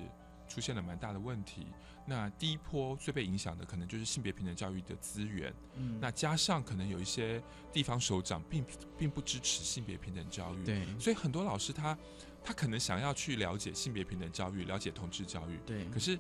[0.49, 1.67] 出现了蛮大的问题。
[2.07, 5.53] 那第一波最被影响的可能就是性别平等教育的资源。
[5.75, 7.43] 嗯，那加上可能有一些
[7.73, 8.65] 地方首长并
[8.97, 10.65] 并不支持性别平等教育。
[10.65, 11.97] 对，所以很多老师他。
[12.49, 15.59] 他可能想要去了解性别平等教育，了解同志教育。
[15.67, 15.85] 对。
[15.87, 16.15] 可是，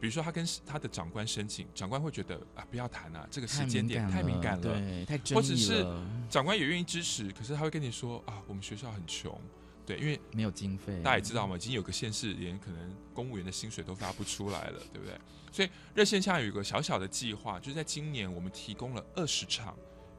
[0.00, 5.86] 比如说他跟他的长官申请，长官会觉得啊，不要谈啊，这个时间点太敏感了，对，太或者是
[6.30, 9.38] 长官也愿意支持，可是他会跟你说啊，我们学校很穷，
[9.86, 15.18] 对，因为没有经费，大家也知道嘛，已经有个县市连可能公务员的薪水都发不出来了，对不对？
[15.52, 19.76] 所以热线下有一个小小的计划，就是在今年我们提供了二十场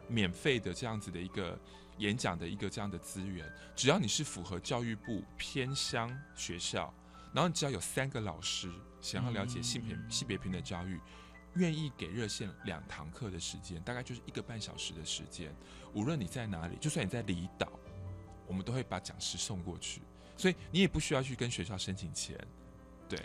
[0.07, 1.59] 免费的这样子的一个
[1.97, 3.45] 演讲的一个这样的资源，
[3.75, 6.93] 只要你是符合教育部偏乡学校，
[7.33, 10.99] 然后你只要有三个老师想要了解性别性别平等教育。
[11.55, 15.51] 愿意给热线两堂课的时间，大概就是一个半小时的时间。
[15.91, 17.67] 无论你在哪里，就算你在离岛，
[18.47, 20.01] 我们都会把讲师送过去。
[20.35, 22.37] 所以你也不需要去跟学校申请钱，
[23.09, 23.19] 对。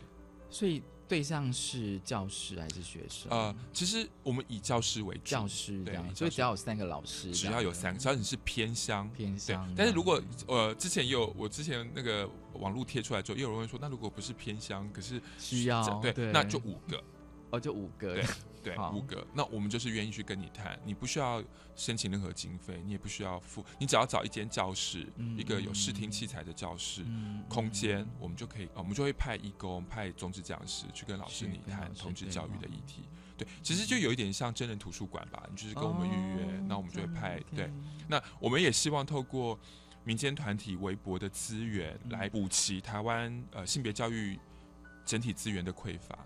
[0.51, 3.31] 所以对象是教师还是学生？
[3.31, 9.71] 呃，其实我们以教师为主，教师这样，所以只要有三个老师，只要有三个，只要你是偏乡，偏乡。
[9.77, 17.03] 但是如果呃之前也有我之前那个网络贴出来之后，又有人会说，那如果不是偏乡，可是需要对，那就五个。
[17.51, 18.19] 哦，就五个，
[18.63, 19.27] 对对，五个。
[19.35, 21.43] 那我们就是愿意去跟你谈，你不需要
[21.75, 25.07] 申请任何经费，你也不需要付，你只要找一间教室，
[25.37, 27.05] 一个有视听器材的教室
[27.49, 33.03] 空间，我们就可以，我们就会派义工、派中职讲师去跟老师你谈同志教育的议题。
[33.37, 37.41] 对，其实就有一点像真人图书馆吧，你就是跟我们预约，那我们就会派。
[37.57, 37.71] 对，
[38.09, 39.59] 那我们也希望透过
[40.05, 44.39] 民间团体微薄的资源来补齐台湾呃性别教育
[45.05, 46.19] 整体资源的匮乏。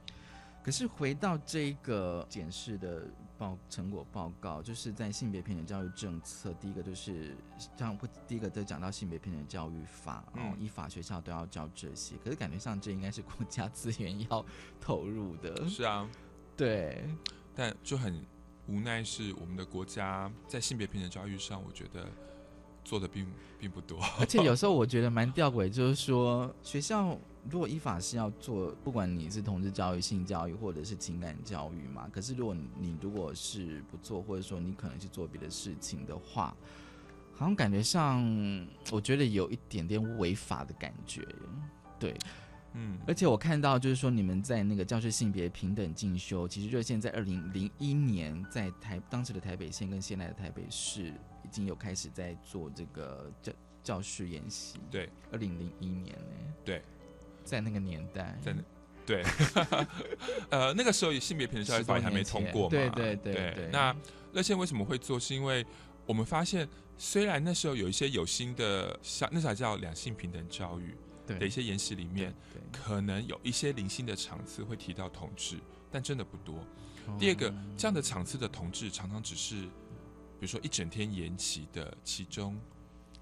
[0.67, 3.07] 可是回到这个检视的
[3.39, 7.37] 报成果报告，就是在性别平等教育政策，第一个就是
[7.79, 12.17] 像会第一个都讲到性别平等教育法哦，依法学校都要教这些。
[12.17, 14.45] 可是感觉上这应该是国家资源要
[14.81, 15.69] 投入的。
[15.69, 16.11] 是啊，
[16.57, 17.09] 对，
[17.55, 18.27] 但就很
[18.67, 22.09] 无奈是我们的国家在性别平等教育上，我觉得
[22.87, 23.27] 做的并
[23.59, 23.99] 并不多。
[24.19, 27.19] 而且有时候我觉得蛮吊诡，就是说 学校。
[27.49, 36.53] 如果依法是要做，不管你是同志教育、性教育或者是情感教育嘛，可是如果你如果是不做，或者说你可能去做别的事情的话，
[37.33, 38.21] 好像感觉上，
[38.91, 41.25] 我觉得有一点点违法的感觉，
[42.01, 42.17] 对，
[42.77, 53.53] 嗯，而且我看到就是说你们在那个教师性别平等进修，其实热线在二零零一年在台当时的台北县跟现在的台北市已经有开始在做这个教
[53.83, 56.83] 教师研习，对，二零零一年呢，对。
[57.45, 58.61] 在那个年代，在那
[59.07, 59.23] 对，
[60.51, 62.71] 呃，那个时候性别平等教育法还没通过嘛？
[62.71, 63.69] 对对对。
[63.71, 63.95] 那
[64.33, 65.17] 热线为什么会做？
[65.17, 65.65] 是因为
[66.07, 66.69] 我们发现，
[66.99, 70.93] 虽然那时候有一些有心的，像那才叫两性平等教育
[71.27, 72.35] 的一些研习里面，
[72.73, 75.59] 可能有一些零星的场次会提到同志，
[75.91, 76.65] 但真的不多。
[77.19, 82.59] 第二个，这样的场次的同志常常只是，比如说一整天延期的其中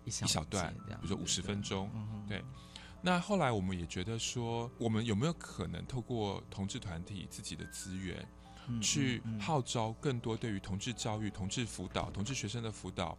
[0.04, 1.90] 一小段，比如说五十分钟，
[2.28, 2.42] 对。
[3.02, 8.26] 那后来我们也觉得说，我们有没有可能透过同志团体自己的资源，
[8.80, 13.18] 去号召更多对于同志教育、同志辅导、同志学生的辅导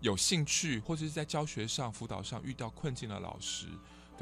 [0.00, 3.68] 有兴趣，或者是在教学上、辅导上遇到困境的老师，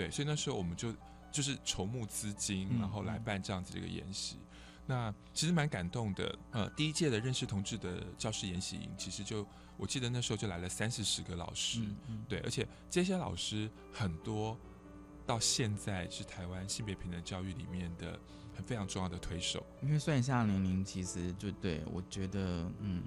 [0.01, 0.95] 对，所以那时候我们就
[1.31, 4.39] 就是筹募资金，然后来办这样子的一个研习。
[4.87, 9.47] 那其实蛮感动的，呃，第一届的认识同志的教师研习营，其实就
[9.77, 11.81] 我记得那时候就来了三四十个老师，
[12.29, 14.57] 对，而且这些老师很多。
[15.27, 18.19] 到现在是台湾性别平等教育里面的
[18.53, 19.65] 很非常重要的推手。
[19.81, 23.01] 因为算一下年龄，其实就对我觉得，嗯，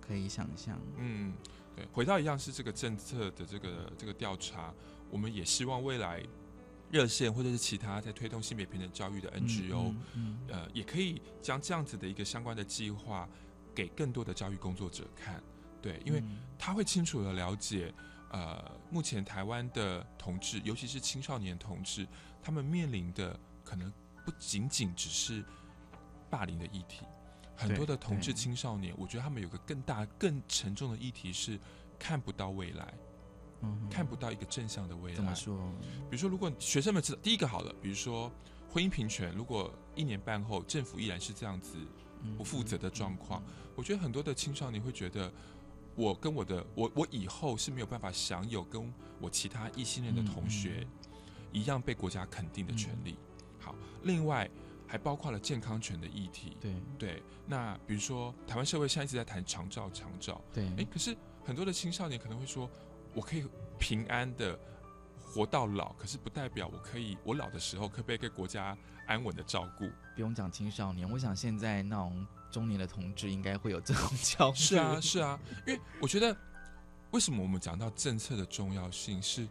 [0.00, 0.76] 可以想象。
[0.96, 1.32] 嗯，
[1.76, 1.86] 对。
[1.92, 4.74] 回到一样是这个政策的这个这个调查，
[5.08, 6.20] 我们也希望未来
[6.90, 9.94] 热线或者是其他在推动性别平等教育的 NGO，
[10.48, 13.28] 呃，也可以将这样子的一个相关的计划
[13.74, 15.42] 给更多的教育工作者看。
[15.80, 16.22] 对，因为
[16.58, 17.94] 他会清楚的了解。
[18.30, 22.06] 呃，目前台湾的同志，尤其是青少年同志，
[22.42, 23.90] 他们面临的可能
[24.22, 25.42] 不仅仅只是
[26.28, 27.06] 霸凌的议题。
[27.56, 31.58] 很多的同志青少年，我觉得他们有个更大、更沉重的议题是
[31.98, 32.92] 看不到未来，
[33.90, 35.16] 看不到一个正向的未来。
[35.16, 35.56] 怎么说？
[36.10, 38.30] 比如说，如果学生们知道，第一个好了，比如说
[38.70, 41.76] 婚姻平权，如果一年半后政府依然是这样子
[42.36, 43.42] 不负责的状况，
[43.74, 45.32] 我觉得很多的青少年会觉得。
[45.98, 50.86] 我跟我的我我以后是没有办法享有跟我其他异性恋的同学
[51.50, 53.16] 一样被国家肯定的权利。
[53.58, 54.48] 好，另外
[54.86, 56.56] 还包括了健康权的议题。
[56.60, 60.40] 对对，那比如说台湾社会现在一直在谈长照，长照。
[60.54, 62.70] 对，哎，可是很多的青少年可能会说，
[63.14, 63.44] 我可以
[63.78, 64.58] 平安的
[65.16, 69.88] 活到老，可是不代表我可以我老的时候可不可以被国家安稳的照顾？
[70.14, 72.26] 不用讲青少年，我想现在那种。
[72.50, 74.56] 中年的同志应该会有这种焦虑。
[74.56, 76.34] 是啊，是啊，因为我觉得，
[77.10, 79.22] 为什么我们讲到政策的重要性？
[79.22, 79.46] 是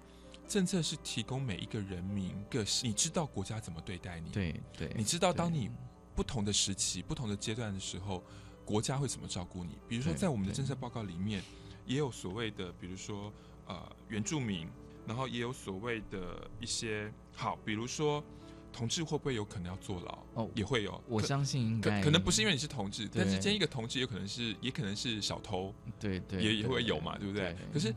[0.48, 4.32] 政策是提供每一个人民个你知道国家怎么对待你。
[4.32, 5.70] 对对，你知道当你
[6.16, 8.24] 不同的时期、不同的阶段的时候，
[8.66, 9.78] 国家会怎么照顾你？
[9.88, 11.44] 比如说，在我们的政策报告里面，
[11.88, 13.34] 也有所谓的，比如说
[13.66, 14.68] 呃，原住民
[15.08, 18.24] 然后也有所谓的一些好，比如说
[18.74, 20.24] 同志会不会有可能要坐牢？
[20.36, 21.02] 哦，也会有。
[21.08, 27.54] 我相信应可该可能不是因为你是同志，但是对今天一个同志有可能是也可能是小偷，对对也也会有嘛，对不对？
[27.54, 27.96] 对可是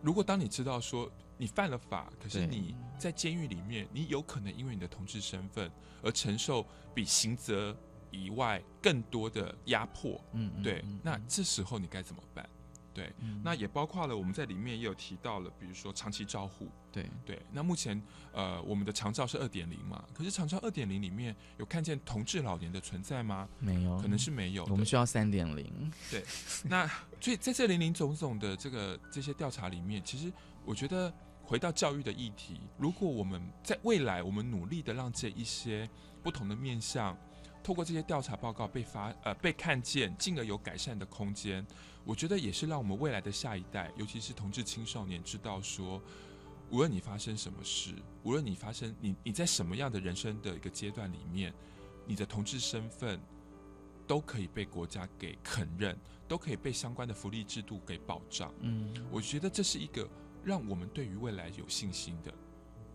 [0.00, 5.70] 如果当你知道说你犯了法，可是你在监狱里面，你有可能因为你的同志身份
[6.02, 6.64] 而承受
[6.94, 7.76] 比刑责
[8.10, 12.48] 以外更多的压迫，嗯嗯对嗯，那这时候你该怎么办？
[12.96, 17.38] 对，嗯那也包括了我们在里面也有提到了，比如说长期照护，对对。
[17.52, 23.46] 那目前呃，我们的长照是二点零嘛，可是长照二点零里面有看见同志老年的存在吗？
[23.58, 24.64] 没有，可能是没有。
[24.64, 25.92] 我们需要三点零。
[26.10, 26.24] 对，
[26.64, 26.88] 那
[27.20, 30.32] 所以在这零零总总的这个这些调查里面，其实
[30.64, 35.86] 我觉得回到教育的议题，如果我们在未来我们努力的让这一些
[36.22, 37.14] 不同的面向，
[37.62, 41.66] 透过这些调查报告被发呃被看见，进而有改善的空间，
[42.06, 46.00] 我觉得也是让我们未来的下一代，尤其是同志青少年知道说。
[46.68, 47.94] 无论你发生什么事，
[48.24, 51.54] 无论你发生你你在什么样的人生的一个阶段里面，
[52.04, 53.20] 你的同志身份
[54.04, 55.96] 都可以被国家给肯认，
[56.26, 58.52] 都可以被相关的福利制度给保障。
[58.62, 60.10] 嗯，我觉得这是一个
[60.42, 62.34] 让我们对于未来有信心的。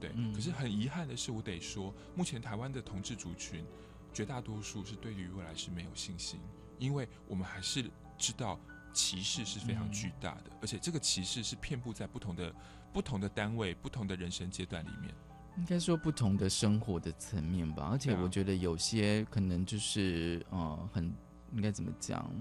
[0.02, 3.64] 对，嗯可是很遗憾的是，我得说，目前台湾的同志族群
[4.14, 6.42] 绝大多数是对于未来是没有信心，
[6.78, 8.60] 因为我们还是知道
[8.94, 12.54] 歧视是非常巨大的，而且这个歧视是遍布在不同的
[12.94, 15.14] 不同的单位、不同的人生阶段里面。
[15.58, 21.14] 应该说不同的生活的层面吧，而且我觉得有些可能就是呃，很
[21.54, 22.34] 应该怎么讲，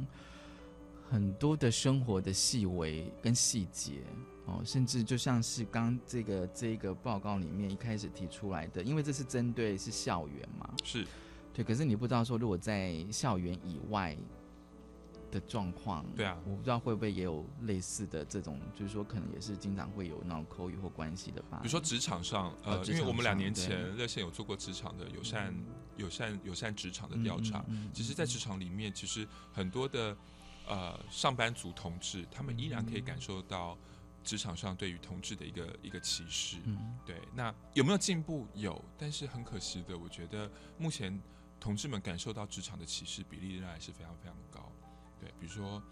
[1.10, 4.04] 很多的生活的细微跟细节
[4.46, 11.04] 哦，甚至就像是刚这个这个报告里面一开始提出来的，因为这是针对是校园嘛，是。
[11.52, 14.16] 对，可是你不知道说如果在校园以外
[15.30, 25.54] 的状况，对啊我不知道会不会也有类似的这种，就是说可能也是经常会有那种口语或关系的吧，比如说职场上，呃，因为我们两年前热线有做过职场的友善、
[25.96, 27.60] 友善、友善职场的调查。
[27.68, 30.16] 嗯嗯嗯其实，在职场里面，其实很多的
[30.66, 33.76] 呃上班族同志，他们依然可以感受到
[34.24, 36.56] 职场上对于同志的一个一个歧视。
[36.64, 38.46] 嗯对，那有没有进步？
[38.54, 41.20] 有，但是很可惜的，我觉得目前
[41.58, 44.72] 同志们感受到职场的歧视比例仍然是非常非常高。
[45.20, 45.82] 对，比如说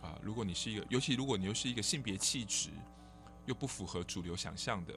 [0.00, 2.70] 啊、如果你是一个，尤其如果你又是一个性别气质
[3.46, 4.94] 又不符合主流想象的，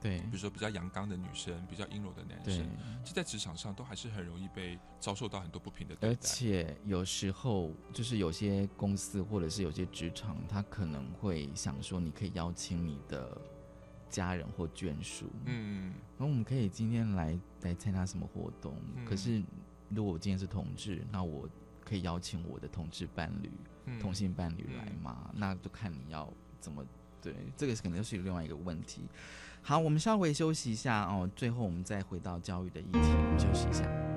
[0.00, 2.64] 对比如说比较阳刚的女生，比较阴柔的男生，
[3.04, 6.22] 这在职场上都还是很容易被遭受到很多不平的对待而。
[6.22, 13.36] 且有时候就是有些公司或者是有些职场，他可能会想说，你可以邀请你的
[14.08, 18.76] 家人或眷属，嗯，然后我们可以今天来来参加什么活动。
[18.94, 19.42] 嗯可是
[19.88, 21.48] 如果我今天是同志，那我
[21.90, 23.50] 可以邀请我的同志伴侣、
[23.86, 25.28] 嗯同性伴侣来吗？
[25.34, 26.86] 那就看你要怎么。
[27.20, 29.02] 对，这个可能是另外一个问题。
[29.60, 34.09] 好，我们稍微休息一下哦，最后我们再回到教育的议题，我们休息一下。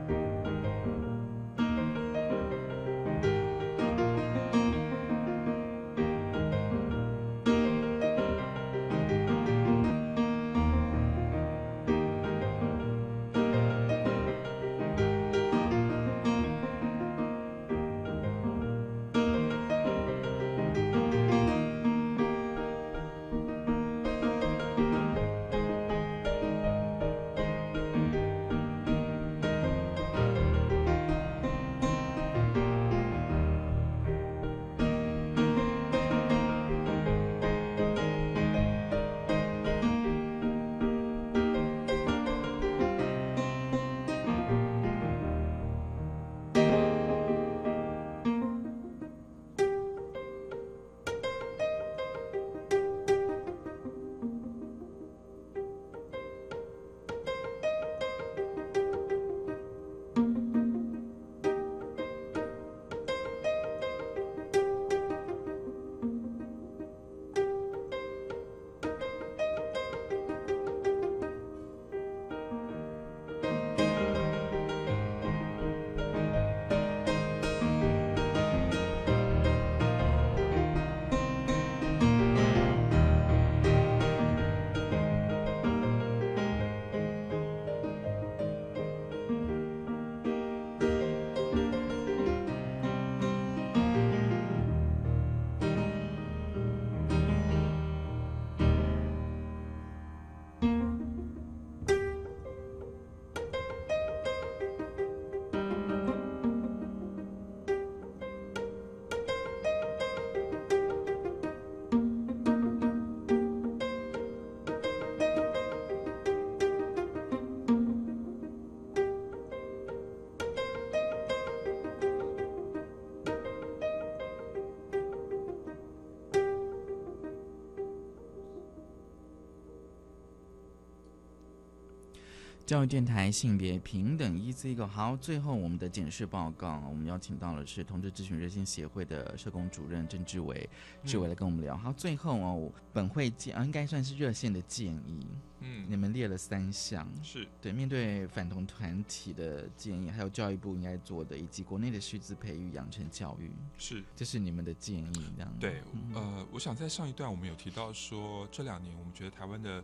[132.74, 140.68] 教育电台性别平等 EZ 个好，最后我们的检视报告，我们邀请到了是同志咨询热线协会的社工主任郑志伟，
[141.06, 141.78] 志伟来跟我们聊。
[141.78, 145.24] 好，最后哦，本会建啊，应该算是热线的建议，
[145.60, 147.48] 嗯，你们列了三项，是。
[147.62, 155.54] 对面对反同团体的建议，还有教育部应该做的，以及国内的师资培育、养成教育，是，这是你们的建议，这样。
[155.60, 155.84] 对，
[156.16, 159.84] 呃，我想在上一段我们有提到说，这两年我们觉得台湾的。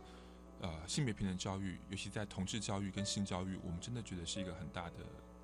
[0.60, 4.96] 呃，性别平等教育，尤其在同志教育跟性教育，我们真的觉得是一个很大的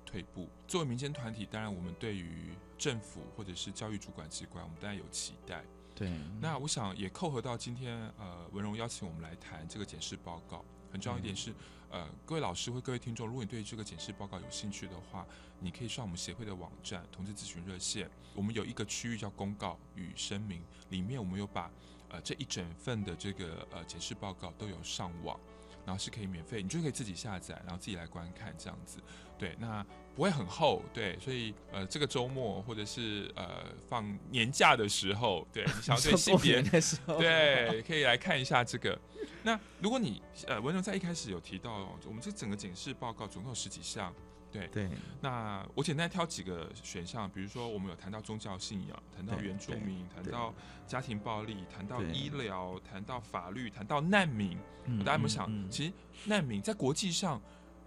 [0.05, 0.47] 退步。
[0.67, 5.63] 作为民间团体，当然我们对于政府或者是教育主管机关，我们当然有期待。
[5.95, 6.11] 对。
[6.39, 10.63] 那我想也扣合到今天，呃，文荣邀请我们来谈这个检视报告。
[10.91, 11.51] 很重要一点是，
[11.89, 15.25] 呃，各位老师或各位听众，如果你对这个检视报告有兴趣的话，
[15.59, 21.71] 你可以上我们协会的网站“同志咨询热线”，我们有一个区域叫公告与声明，里面我们有把。
[22.09, 25.39] 呃，这一整份的这个呃检视报告都有上网，
[25.85, 28.99] 然后是可以免费，你就可以自己下载，然后自己来观看这样子。
[29.37, 29.85] 对，那
[30.15, 38.99] 不会很厚，对，所以呃这个周末或者是呃放年假的时候，对你想要对性别 的时候，对，可以来看一下这个。
[39.43, 44.13] 那如果你呃文荣在一开始有提到，我们这整个检视报告总共有十几项。
[44.51, 44.89] 对对，
[45.21, 50.53] 那我简单挑几个选项，比如说我们有谈到宗教信仰，谈到原住民，谈到
[50.85, 54.57] 家庭暴力，谈到医疗，谈到法律，谈到难民。
[54.99, 55.93] 大家有没有想，其实
[56.25, 57.41] 难民在国际上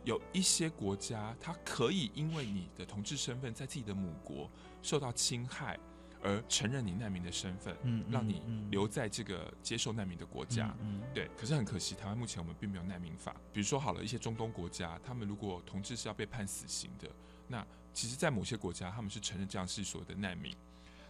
[0.05, 4.51] 有一些国家，它可以因为你的同志身份在自己的母国
[4.83, 5.79] 受到侵害。
[6.23, 11.29] 而承认你难民的身份，嗯，让你留在这个接受难民的国家，嗯，对。
[11.37, 13.35] 可是很可惜，台湾目前我们并没有难民法。
[13.53, 17.09] 比如说，好了一些中东国家，他们如果同志是要被判死刑的，
[17.49, 20.55] 那其实，在某些国家，他们是承认这样是所谓的难民。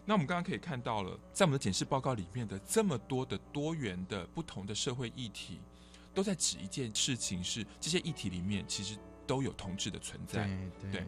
[0.05, 5.61] 那我们刚刚可以看到了，在我们的检视报告里面的这么多的多元的不同的社会议题，
[6.15, 8.97] 都在指一件事情：是这些议题里面其实
[9.27, 10.49] 都有同志的存在。
[10.93, 11.05] 对，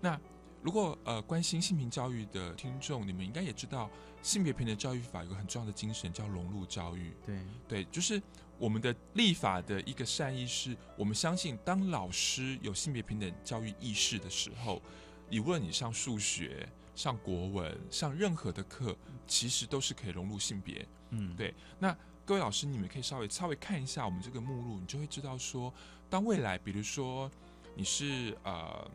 [0.00, 0.20] 那。
[0.64, 3.90] 如果呃关心性平教育的听众，你们应该也知道，
[4.22, 7.12] 性别平等教育法有个很重要的精神叫融入教育。
[7.26, 7.38] 对
[7.68, 8.20] 对，就是
[8.58, 14.80] 我们的立法的一个善意，是我们相信，当老师有性别平等教育意识的时候，
[15.28, 18.96] 你无论你上数学、上国文、上任何的课，
[19.26, 20.88] 其实都是可以融入性别。
[21.10, 21.54] 嗯，对。
[21.78, 21.94] 那
[22.24, 25.70] 各位老师，你们可以稍微稍微看一下我们这个目录，你就会知道说，
[26.08, 27.30] 当未来，比如说
[27.76, 28.90] 你是呃。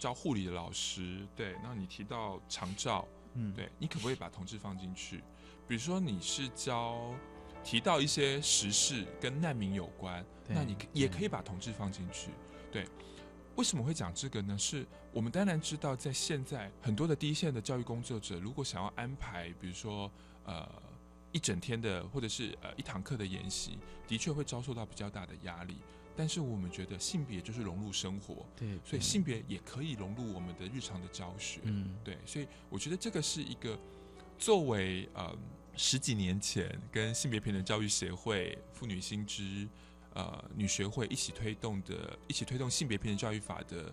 [0.00, 5.22] 教护理的老师，对，那你提到长照，嗯，对你可不可以把同志放进去？
[5.68, 7.14] 比如说你是教
[7.62, 12.30] 提到一些时事跟难民有关，那你也可以把同志放进去。
[12.72, 12.86] 对，
[13.56, 14.56] 为什么会讲这个呢？
[14.56, 20.10] 是我们当然知道，在现在很多的第一线的教育工作者，如果想要安排，比如说
[20.44, 20.66] 呃
[21.30, 23.78] 一整天的或者是呃一堂课的研习，
[24.08, 25.76] 的确会遭受到比较大的压力。
[26.20, 33.78] 但是我们觉得性别就是融入生活，对，所以性别也可以融入我们的日常的教学，嗯，对，所以我觉得这个是一个
[34.36, 35.34] 作为呃
[35.78, 39.66] 十几年前跟性别平等教育协会、妇女新知、
[40.12, 43.90] 呃女学会一起推动的，一起推动性别平等教育法的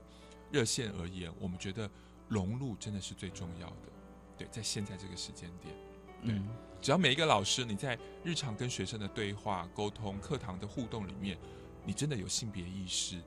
[0.52, 1.90] 热线而言，我们觉得
[2.28, 3.90] 融入真的是最重要的，
[4.38, 5.74] 对，在现在这个时间点，
[6.26, 6.42] 对，
[6.82, 11.38] 只要每一个老师你在日常跟学生的对话、沟通、课堂的互动里面。
[11.88, 13.22] 你真的有性别意识？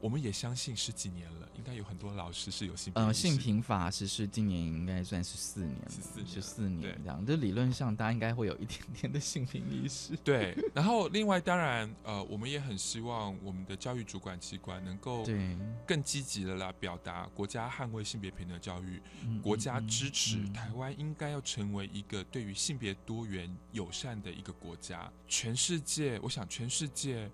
[0.00, 3.02] 我们也相信十几年了，应该有很多老师是有性别。
[3.02, 7.24] 呃，性平法实施今年应该算是四年，十四十四年这样。
[7.26, 10.16] 就理论上，大家应该会有一点点的性平意识。
[10.24, 10.56] 对。
[10.74, 15.54] 然后，另外当然，呃，我们也很希望我们的教育主管机关能够对
[15.86, 19.02] 更积极的来表达国家捍卫性别平等教育，
[19.42, 25.12] 国家支持台湾应该要成为一个对于性别多元友善的一个国家。
[25.28, 27.30] 全世界，我想全世界。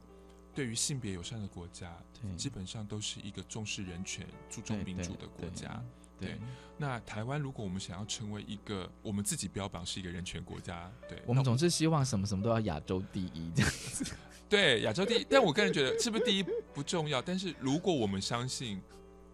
[0.57, 1.95] 对于性别友善的国家，
[2.35, 5.85] 基本上都是一个重视人权、注重民主的国家。
[6.19, 6.39] 对，
[6.79, 14.17] 那台湾如果我们想要成为一个我们自己标榜是一个人权国家，对，我们总是希望什么什么都要亚洲第一这样子。
[14.49, 15.27] 对，亚洲第一。
[15.29, 16.43] 但我个人觉得，是不是第一
[16.73, 18.81] 不重要，但是如果我们相信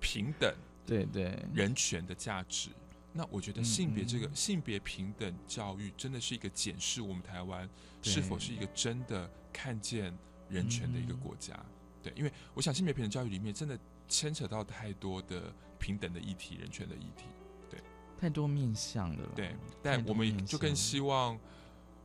[0.01, 0.53] 平等，
[0.85, 2.71] 对对，人权的价值，
[3.13, 7.71] 那我觉得性别这个性别平等教育真的是一个检视我们台湾
[8.03, 10.13] 是否是一个真的看见。
[10.53, 11.59] 人权的一个国家，
[12.03, 17.25] 对，因为我想性别平等教育里面真的牵扯到太多的平等的议题、人权的议题，
[17.71, 17.81] 对，
[18.21, 19.31] 太多面向的了。
[19.35, 21.39] 对，但我们就更希望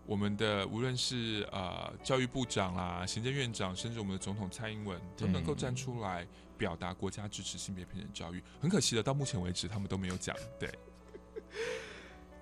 [0.05, 6.25] 我们的无论是呃教育部长啦、行政院长，甚至我们的总统蔡英文，都能够站出来
[6.57, 8.41] 表达国家支持性别平等教育。
[8.61, 10.33] 很可惜的，到目前为止他们都没有讲。
[10.57, 10.71] 对。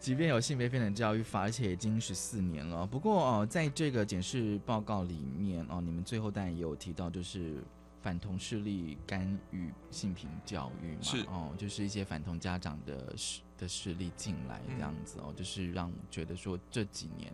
[0.06, 2.86] 即便有性别平等教育法，而且已经十四年了。
[2.86, 7.64] 不过哦，在这个检视报告里面哦，你们最后当然也有提到，就是
[8.04, 17.34] 反同势力干预性平教育嘛，是哦，就是一些反同家长的势的势力进来这样子哦，就是让我觉得说这几年。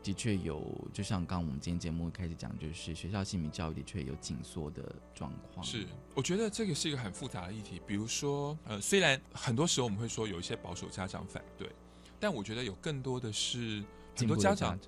[0.00, 5.66] 的确有，就像刚刚我们今天节目开始讲，就是学校性平教育的确有紧缩的状况。
[5.66, 5.84] 是，
[6.14, 7.82] 我觉得这个是一个很复杂的议题。
[7.84, 11.68] 比如说，呃，虽然很多时候我们会说有一些保守家长反对，
[12.20, 13.82] 但我觉得有更多的是
[14.16, 14.78] 很多家长，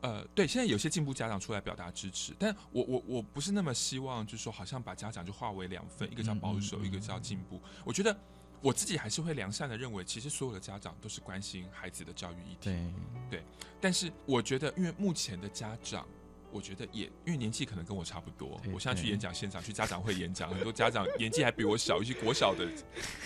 [0.00, 7.60] 呃，对，现在有些进步家长出来表达支持，但我我我不是那么希望，就是说好像把家长就划为两份，一个叫保守，一个叫进步。
[7.84, 8.16] 我觉得。
[8.60, 12.58] 我自己还是会良善的认为，其实所有的家长都是关心孩子的教育议题。
[12.62, 12.92] 对
[13.30, 13.44] 对，
[13.80, 16.04] 但是我觉得，因为目前的家长，
[16.52, 18.60] 我觉得也因为年纪可能跟我差不多。
[18.72, 22.66] 我现在去演讲现场，去家长会演讲，很多家长年纪还比我小，尤其国小的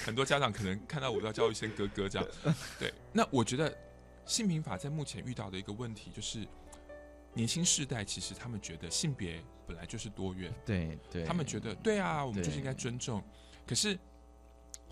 [0.04, 2.28] 很多家长可能看到我都要叫一声哥哥这样。
[2.78, 3.76] 对， 那我觉得
[4.26, 6.46] 性平法在目前遇到的一个问题就是，
[7.34, 13.22] 年轻世代其实他们觉得性别本来就是多元，对对，他们觉得对啊，我们就是应该尊重，
[13.66, 13.98] 可是。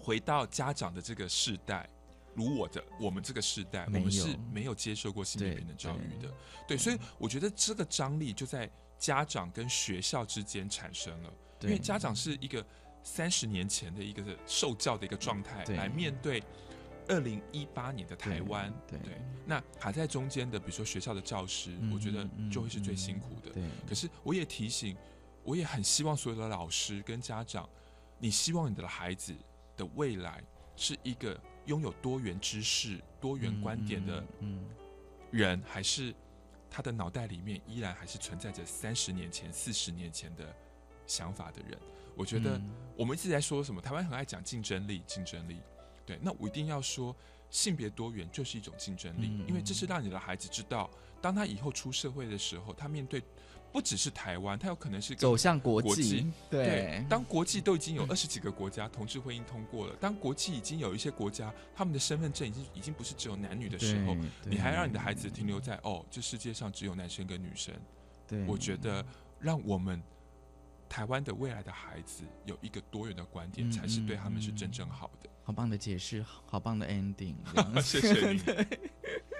[0.02, 1.86] 回到家长的这个世代，
[2.34, 6.32] 如我的我们这个时代，我们是没有接受过性别平等教育的，
[6.66, 12.64] 对，所以我觉得这个张力就在家长跟学校之间产生了，因为家长是一个
[13.02, 16.42] 三十年前的一个受教的一个状态来面对
[17.08, 18.98] 二零一八年的台湾，对，
[19.46, 23.62] 那卡在中间的，比如说学校的教师，我觉得就会是最辛苦的，对。
[23.88, 24.96] 可是我也提醒，
[25.42, 27.68] 我也很希望所有的老师跟家长，
[28.18, 29.34] 你希望你的孩子。
[29.76, 30.44] 的未来
[30.76, 31.40] 是一个
[31.70, 34.24] 拥有多元知识、多元观点的
[35.30, 36.12] 人，还是
[36.68, 40.52] 他的脑袋里面依然还是存在着三十年前、四十年前的
[41.06, 41.78] 想法的人？
[42.16, 42.60] 我觉得
[42.96, 43.80] 我们一直在说什么？
[43.80, 45.60] 台湾很爱讲竞争力，竞争力。
[46.04, 47.14] 对，那我一定要说，
[47.50, 50.90] 性别多元就是一种竞争力，因为这是让你的孩子知道，
[51.22, 53.22] 当他以后出社会的时候，他面对。
[53.72, 56.26] 不只是台湾，它有可能是走向国际。
[56.50, 67.74] 对，当国际都已经有二十几个国家同志婚姻通过了，当国际已经有一些国家他们的身份证已经已经不是只有男女的时候，你还让你的孩子停留在哦，这世界上只有男生跟女生。
[68.26, 69.04] 对，我觉得
[69.38, 70.02] 让我们
[70.88, 75.30] 台湾的未来的孩子有一个多元的观点，才是对他们是真正好的。
[75.42, 77.34] 好棒的解释，好棒的 ending。
[77.82, 78.40] 谢谢你。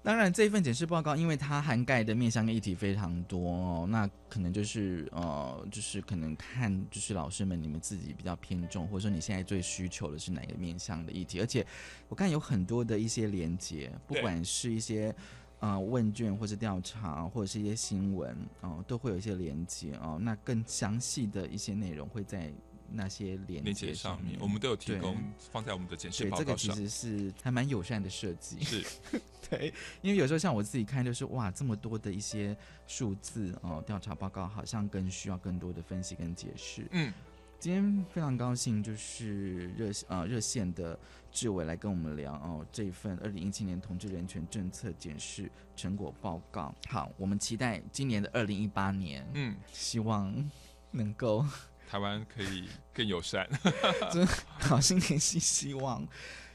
[0.00, 11.40] 当然，这一份检视报告，因为它涵盖的面向跟议题非常多哦，那可能就是呃，就是可能看就是老师们你们自己比较偏重，或者说你现在最需求的是哪个面向的议题。
[11.40, 11.66] 而且
[12.08, 15.14] 我看有很多的一些连接，不管是一些
[15.58, 20.16] 呃问卷或者调查，或者是一些新闻哦，都会有一些连接哦。
[20.20, 22.50] 那更详细的一些内容会在。
[22.90, 25.16] 那些连接上面，我们都有提供
[25.52, 26.44] 放在我们的简报报上。
[26.44, 28.58] 这个其实是还蛮友善的设计。
[28.64, 28.84] 是，
[29.48, 36.86] 对，因为有时候像我自己看，就是哇，这么多的一些数字哦，调查报告好像更需要更多的分析跟解释。
[36.92, 37.12] 嗯，
[37.58, 40.98] 今天非常高兴，就是热呃热线的
[41.30, 46.74] 志伟来跟我们聊哦，这一份二零一七年同志人权政策检视成果报告。
[46.88, 50.50] 好，我们期待今年的二零一八年，嗯，希望
[50.90, 51.44] 能够。
[51.88, 53.48] 台湾可以更友善，
[54.12, 54.26] 真
[54.58, 56.06] 好心联系希望，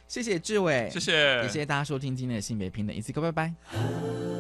[0.08, 1.12] 谢谢志伟，谢谢，
[1.42, 4.33] 也谢谢大家收听今天的性别平等，一次哥，拜拜。